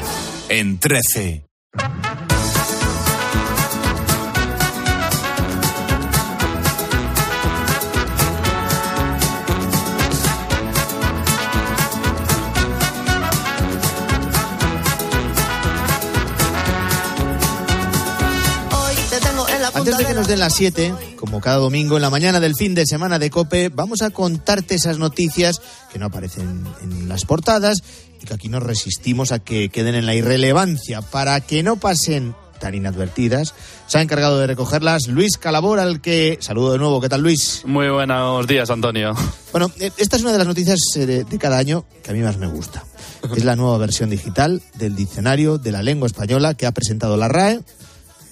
[0.50, 1.47] en 13.
[19.88, 22.76] Antes de que nos den las 7, como cada domingo en la mañana del fin
[22.76, 27.82] de semana de Cope, vamos a contarte esas noticias que no aparecen en las portadas
[28.22, 32.36] y que aquí nos resistimos a que queden en la irrelevancia para que no pasen
[32.60, 33.54] tan inadvertidas.
[33.88, 37.00] Se ha encargado de recogerlas Luis Calabor, al que saludo de nuevo.
[37.00, 37.62] ¿Qué tal, Luis?
[37.66, 39.16] Muy buenos días, Antonio.
[39.54, 42.14] Bueno, eh, esta es una de las noticias eh, de, de cada año que a
[42.14, 42.84] mí más me gusta.
[43.38, 47.30] Es la nueva versión digital del diccionario de la lengua española que ha presentado la
[47.30, 47.62] RAE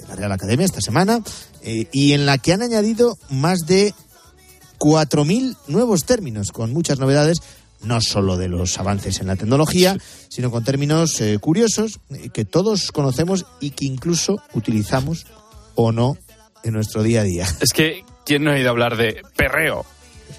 [0.08, 1.22] la Real Academia esta semana,
[1.62, 3.94] eh, y en la que han añadido más de
[4.80, 7.42] 4.000 nuevos términos, con muchas novedades,
[7.84, 9.96] no solo de los avances en la tecnología,
[10.30, 15.26] sino con términos eh, curiosos eh, que todos conocemos y que incluso utilizamos
[15.76, 16.18] o no
[16.64, 17.48] en nuestro día a día.
[17.62, 19.86] Es que, ¿quién no ha oído hablar de perreo?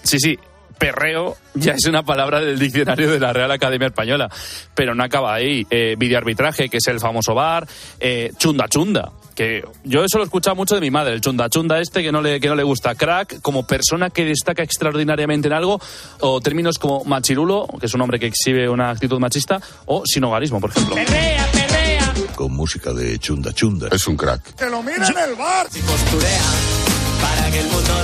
[0.02, 0.36] Sí, sí,
[0.78, 4.28] perreo ya es una palabra del diccionario de la Real Academia Española,
[4.74, 5.66] pero no acaba ahí.
[5.70, 7.66] Eh, videoarbitraje, que es el famoso bar,
[7.98, 9.12] eh, chunda chunda.
[9.36, 12.10] Que yo eso lo he escuchado mucho de mi madre, el chunda chunda este que
[12.10, 12.94] no le, que no le gusta.
[12.94, 15.78] Crack, como persona que destaca extraordinariamente en algo,
[16.20, 20.58] o términos como machirulo, que es un hombre que exhibe una actitud machista, o sinogarismo,
[20.58, 20.94] por ejemplo.
[20.94, 22.14] Perrea, perrea.
[22.34, 23.88] Con música de chunda chunda.
[23.92, 24.54] Es un crack.
[24.54, 25.66] ¡Que lo mira en el bar!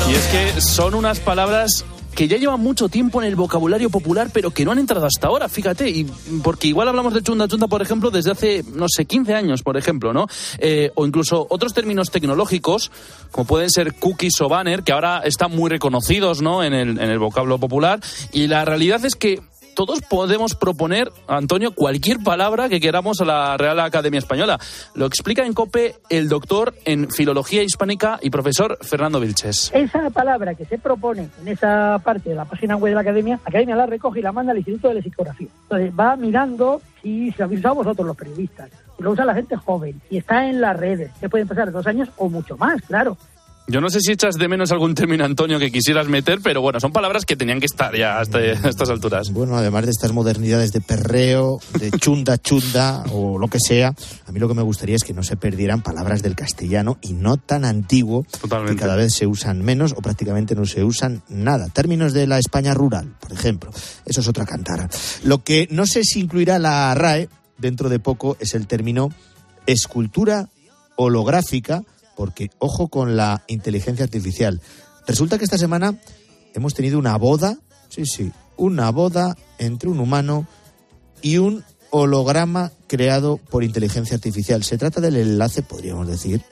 [0.09, 4.30] Y es que son unas palabras que ya llevan mucho tiempo en el vocabulario popular,
[4.32, 6.04] pero que no han entrado hasta ahora, fíjate, y
[6.42, 9.76] porque igual hablamos de chunda chunda, por ejemplo, desde hace, no sé, 15 años, por
[9.76, 10.26] ejemplo, ¿no?
[10.58, 12.90] Eh, o incluso otros términos tecnológicos,
[13.30, 16.62] como pueden ser cookies o banner, que ahora están muy reconocidos, ¿no?
[16.62, 18.00] En el, en el vocablo popular,
[18.32, 19.40] y la realidad es que
[19.75, 24.59] todos podemos proponer, Antonio, cualquier palabra que queramos a la Real Academia Española.
[24.95, 29.70] Lo explica en COPE el doctor en Filología Hispánica y profesor Fernando Vilches.
[29.75, 33.37] Esa palabra que se propone en esa parte de la página web de la Academia,
[33.45, 35.49] la Academia la recoge y la manda al Instituto de Lexicografía.
[35.62, 40.01] Entonces va mirando si se lo habéis vosotros los periodistas, lo usa la gente joven
[40.11, 43.16] y está en las redes, que pueden pasar dos años o mucho más, claro.
[43.68, 46.80] Yo no sé si echas de menos algún término, Antonio, que quisieras meter, pero bueno,
[46.80, 49.30] son palabras que tenían que estar ya hasta a estas alturas.
[49.30, 53.94] Bueno, además de estas modernidades de perreo, de chunda chunda o lo que sea,
[54.26, 57.12] a mí lo que me gustaría es que no se perdieran palabras del castellano y
[57.12, 58.74] no tan antiguo, Totalmente.
[58.74, 61.68] que cada vez se usan menos o prácticamente no se usan nada.
[61.68, 63.70] Términos de la España rural, por ejemplo.
[64.04, 64.90] Eso es otra cantar.
[65.22, 69.10] Lo que no sé si incluirá la RAE dentro de poco es el término
[69.66, 70.48] escultura
[70.96, 71.82] holográfica,
[72.16, 74.60] porque ojo con la inteligencia artificial.
[75.06, 75.98] Resulta que esta semana
[76.54, 77.58] hemos tenido una boda,
[77.88, 80.46] sí, sí, una boda entre un humano
[81.20, 84.64] y un holograma creado por inteligencia artificial.
[84.64, 86.42] Se trata del enlace, podríamos decir,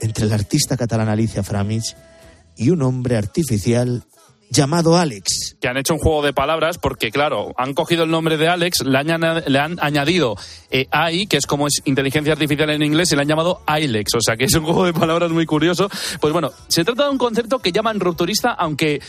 [0.00, 1.96] entre la artista catalana Alicia Framich
[2.56, 4.04] y un hombre artificial
[4.52, 5.56] llamado Alex.
[5.60, 8.84] que han hecho un juego de palabras porque, claro, han cogido el nombre de Alex,
[8.84, 10.36] le han, añadido
[10.70, 14.14] eh, AI, que es como es inteligencia artificial en inglés, y le han llamado ILEX.
[14.14, 15.88] O sea, que es un juego de palabras muy curioso.
[16.20, 19.00] Pues bueno, se trata de un concepto que llaman rupturista, aunque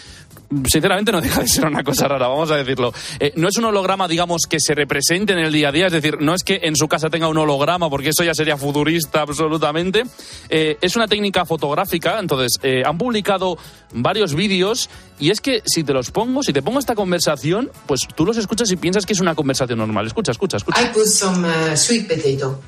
[0.68, 2.94] sinceramente no deja de ser una cosa rara, vamos a decirlo.
[3.20, 5.94] Eh, no es un holograma, digamos, que se represente en el día a día, es
[5.94, 9.22] decir, no es que en su casa tenga un holograma, porque eso ya sería futurista
[9.22, 10.04] absolutamente.
[10.50, 13.58] Eh, es una técnica fotográfica, entonces eh, han publicado
[13.94, 14.90] varios vídeos
[15.20, 18.38] y es que si te los pongo, si te pongo esta conversación, pues tú los
[18.38, 20.08] escuchas y piensas que es una conversación normal.
[20.08, 20.82] Escucha, escucha, escucha.
[20.82, 22.62] I put some uh, sweet potato.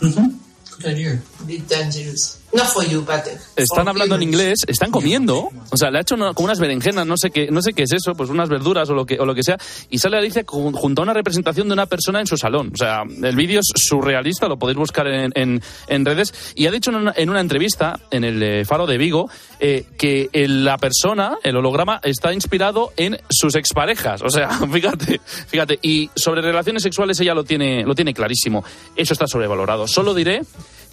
[0.00, 1.22] Good idea.
[1.46, 2.43] Bit dangerous.
[2.54, 3.24] Not for you, but
[3.56, 7.04] Están hablando en inglés, están comiendo, o sea, le ha hecho una- como unas berenjenas,
[7.06, 9.26] no sé qué, no sé qué es eso, pues unas verduras o lo que o
[9.26, 9.58] lo que sea,
[9.90, 12.70] y sale Alicia con- junto a una representación de una persona en su salón.
[12.72, 16.32] O sea, el vídeo es surrealista, lo podéis buscar en, en- en redes.
[16.54, 19.28] Y ha dicho en una, en una entrevista en el eh, Faro de Vigo
[19.58, 24.22] eh, que el- la persona, el holograma, está inspirado en sus exparejas.
[24.22, 25.78] O sea, fíjate, fíjate.
[25.82, 28.62] Y sobre relaciones sexuales ella lo tiene, lo tiene clarísimo.
[28.94, 29.88] Eso está sobrevalorado.
[29.88, 30.42] Solo diré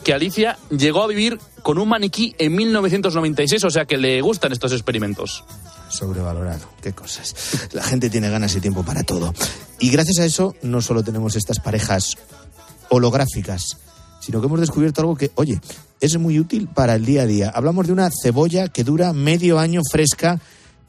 [0.04, 4.52] que Alicia llegó a vivir con un maniquí en 1996, o sea que le gustan
[4.52, 5.44] estos experimentos.
[5.90, 7.70] Sobrevalorado, qué cosas.
[7.74, 9.34] La gente tiene ganas y tiempo para todo.
[9.80, 12.18] Y gracias a eso no solo tenemos estas parejas
[12.90, 13.78] holográficas,
[14.20, 15.60] sino que hemos descubierto algo que, oye,
[16.00, 17.52] es muy útil para el día a día.
[17.54, 20.40] Hablamos de una cebolla que dura medio año fresca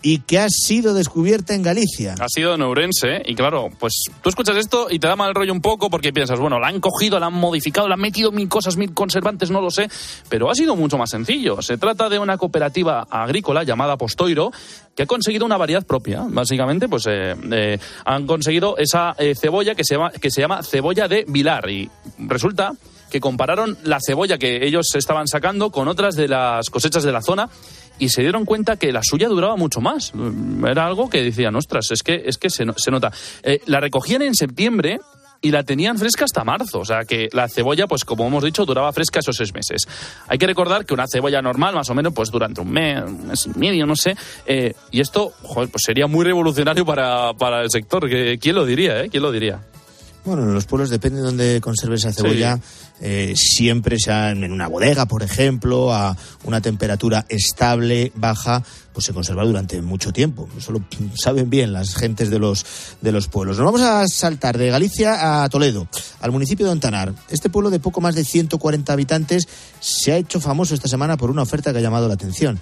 [0.02, 2.14] y que ha sido descubierta en Galicia.
[2.18, 3.22] Ha sido en Ourense, ¿eh?
[3.26, 6.40] y claro, pues tú escuchas esto y te da mal rollo un poco porque piensas,
[6.40, 9.60] bueno, la han cogido, la han modificado, la han metido mil cosas, mil conservantes, no
[9.60, 9.88] lo sé,
[10.28, 11.62] pero ha sido mucho más sencillo.
[11.62, 14.50] Se trata de una cooperativa agrícola llamada Postoiro
[14.94, 16.24] que ha conseguido una variedad propia.
[16.28, 20.62] Básicamente, pues eh, eh, han conseguido esa eh, cebolla que se, llama, que se llama
[20.62, 22.72] cebolla de Vilar y resulta
[23.10, 27.20] que compararon la cebolla que ellos estaban sacando con otras de las cosechas de la
[27.20, 27.50] zona
[27.98, 30.12] y se dieron cuenta que la suya duraba mucho más.
[30.68, 33.12] Era algo que decían, ostras, es que, es que se, se nota.
[33.42, 35.00] Eh, la recogían en septiembre
[35.40, 36.80] y la tenían fresca hasta marzo.
[36.80, 39.86] O sea que la cebolla, pues como hemos dicho, duraba fresca esos seis meses.
[40.28, 43.26] Hay que recordar que una cebolla normal, más o menos, pues durante un mes, un
[43.26, 44.16] mes y medio, no sé.
[44.46, 48.08] eh, y esto, pues sería muy revolucionario para, para el sector.
[48.38, 49.08] ¿Quién lo diría, eh?
[49.10, 49.60] ¿Quién lo diría?
[50.24, 52.60] Bueno, en los pueblos depende de dónde conserve esa cebolla.
[53.00, 58.62] eh, siempre sea en una bodega, por ejemplo, a una temperatura estable, baja,
[58.92, 60.48] pues se conserva durante mucho tiempo.
[60.56, 62.64] Eso lo saben bien las gentes de los,
[63.00, 63.58] de los pueblos.
[63.58, 65.88] Nos vamos a saltar de Galicia a Toledo,
[66.20, 67.12] al municipio de Ontanar.
[67.28, 69.48] Este pueblo de poco más de 140 habitantes
[69.80, 72.60] se ha hecho famoso esta semana por una oferta que ha llamado la atención.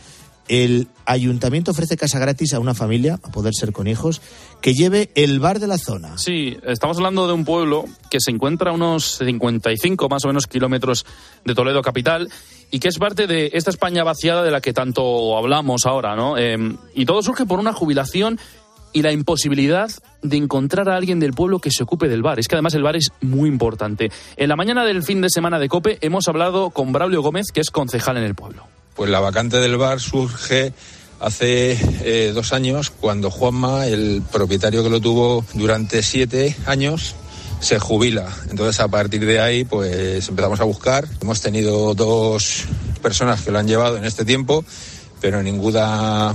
[0.51, 4.21] El ayuntamiento ofrece casa gratis a una familia, a poder ser con hijos,
[4.61, 6.19] que lleve el bar de la zona.
[6.19, 10.49] Sí, estamos hablando de un pueblo que se encuentra a unos 55 más o menos
[10.49, 11.07] kilómetros
[11.45, 12.29] de Toledo capital
[12.73, 16.37] y que es parte de esta España vaciada de la que tanto hablamos ahora, ¿no?
[16.37, 16.59] Eh,
[16.97, 18.41] y todo surge por una jubilación
[18.93, 19.89] y la imposibilidad
[20.21, 22.41] de encontrar a alguien del pueblo que se ocupe del bar.
[22.41, 24.11] Es que además el bar es muy importante.
[24.37, 27.61] En la mañana del fin de semana de COPE hemos hablado con Braulio Gómez, que
[27.61, 28.80] es concejal en el pueblo.
[28.95, 30.73] Pues la vacante del bar surge
[31.21, 37.15] hace eh, dos años cuando Juanma, el propietario que lo tuvo durante siete años,
[37.61, 38.27] se jubila.
[38.51, 41.07] Entonces a partir de ahí pues empezamos a buscar.
[41.21, 42.65] Hemos tenido dos
[43.03, 44.65] personas que lo han llevado en este tiempo,
[45.21, 46.35] pero ninguna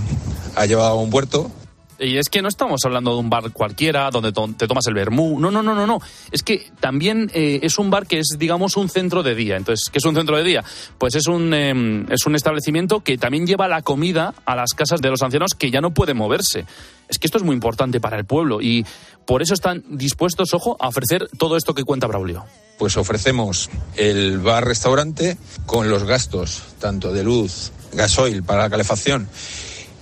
[0.56, 1.52] ha llevado a un puerto.
[2.00, 5.40] Y es que no estamos hablando de un bar cualquiera donde te tomas el vermú.
[5.40, 6.00] No, no, no, no, no.
[6.32, 9.56] Es que también eh, es un bar que es, digamos, un centro de día.
[9.56, 10.64] Entonces, ¿qué es un centro de día?
[10.98, 15.02] Pues es un, eh, es un establecimiento que también lleva la comida a las casas
[15.02, 16.66] de los ancianos que ya no pueden moverse.
[17.08, 18.86] Es que esto es muy importante para el pueblo y
[19.26, 22.46] por eso están dispuestos, ojo, a ofrecer todo esto que cuenta Braulio.
[22.78, 29.30] Pues ofrecemos el bar-restaurante con los gastos tanto de luz, gasoil para la calefacción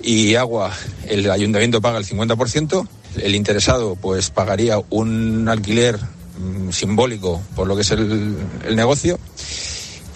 [0.04, 0.72] y agua.
[1.08, 2.88] El ayuntamiento paga el 50%.
[3.22, 8.36] El interesado pues pagaría un alquiler mm, simbólico por lo que es el,
[8.76, 9.20] negocio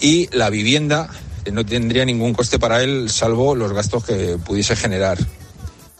[0.00, 1.08] y la vivienda
[1.44, 5.18] eh, no tendría ningún coste para él salvo los gastos que pudiese generar.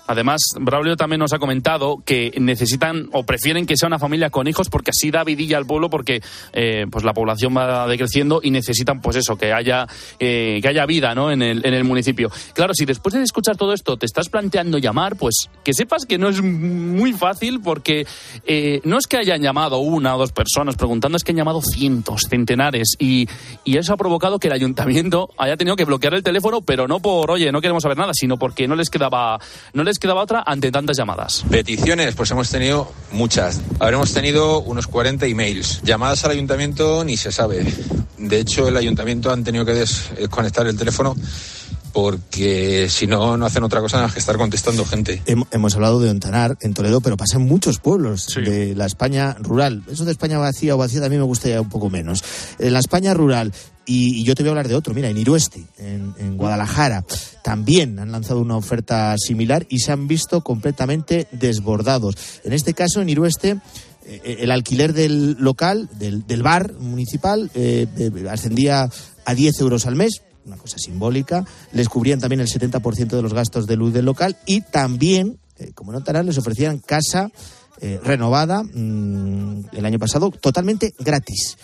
[0.09, 4.49] Además, Braulio también nos ha comentado que necesitan o prefieren que sea una familia con
[4.49, 6.23] hijos porque así da vidilla al pueblo porque
[6.55, 9.87] eh, pues la población va decreciendo y necesitan pues eso, que haya,
[10.19, 11.31] eh, que haya vida ¿no?
[11.31, 12.31] en, el, en el municipio.
[12.55, 16.17] Claro, si después de escuchar todo esto te estás planteando llamar, pues que sepas que
[16.17, 18.07] no es muy fácil porque
[18.47, 21.61] eh, no es que hayan llamado una o dos personas preguntando, es que han llamado
[21.61, 23.29] cientos, centenares y,
[23.63, 27.01] y eso ha provocado que el ayuntamiento haya tenido que bloquear el teléfono, pero no
[27.01, 29.39] por, oye, no queremos saber nada, sino porque no les quedaba,
[29.75, 31.45] no les quedaba otra ante tantas llamadas.
[31.51, 33.61] Peticiones, pues hemos tenido muchas.
[33.79, 35.81] Habremos tenido unos 40 emails.
[35.83, 37.67] Llamadas al ayuntamiento ni se sabe.
[38.19, 41.15] De hecho, el ayuntamiento han tenido que desconectar el teléfono
[41.93, 45.23] porque si no, no hacen otra cosa más que estar contestando gente.
[45.51, 49.83] Hemos hablado de Ontanar en Toledo, pero pasa en muchos pueblos de la España rural.
[49.91, 52.23] Eso de España vacía o vacía también me gustaría un poco menos.
[52.59, 53.53] En la España rural,
[53.89, 57.05] y, yo te voy a hablar de otro, mira, en Iruesti, en, Guadalajara,
[57.43, 62.15] también han lanzado una oferta similar y se han visto completamente desbordados.
[62.45, 63.59] En este caso, en Irueste,
[64.05, 68.91] eh, el alquiler del local, del, bar municipal, eh, eh, ascendía
[69.25, 71.45] a 10 euros al mes, una cosa simbólica.
[71.73, 75.73] Les cubrían también el 70% de los gastos de luz del local y también, eh,
[75.75, 77.31] como notarán, les ofrecían casa
[78.03, 81.57] renovada mm, el año pasado totalmente gratis.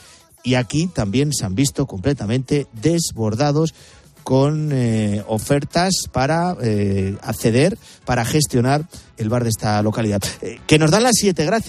[0.44, 3.74] Y aquí también se han visto completamente desbordados
[4.22, 6.56] con eh, ofertas para
[7.22, 8.86] acceder, para gestionar
[9.16, 10.22] el bar de esta localidad.
[10.66, 11.62] que nos dan las siete, gracias.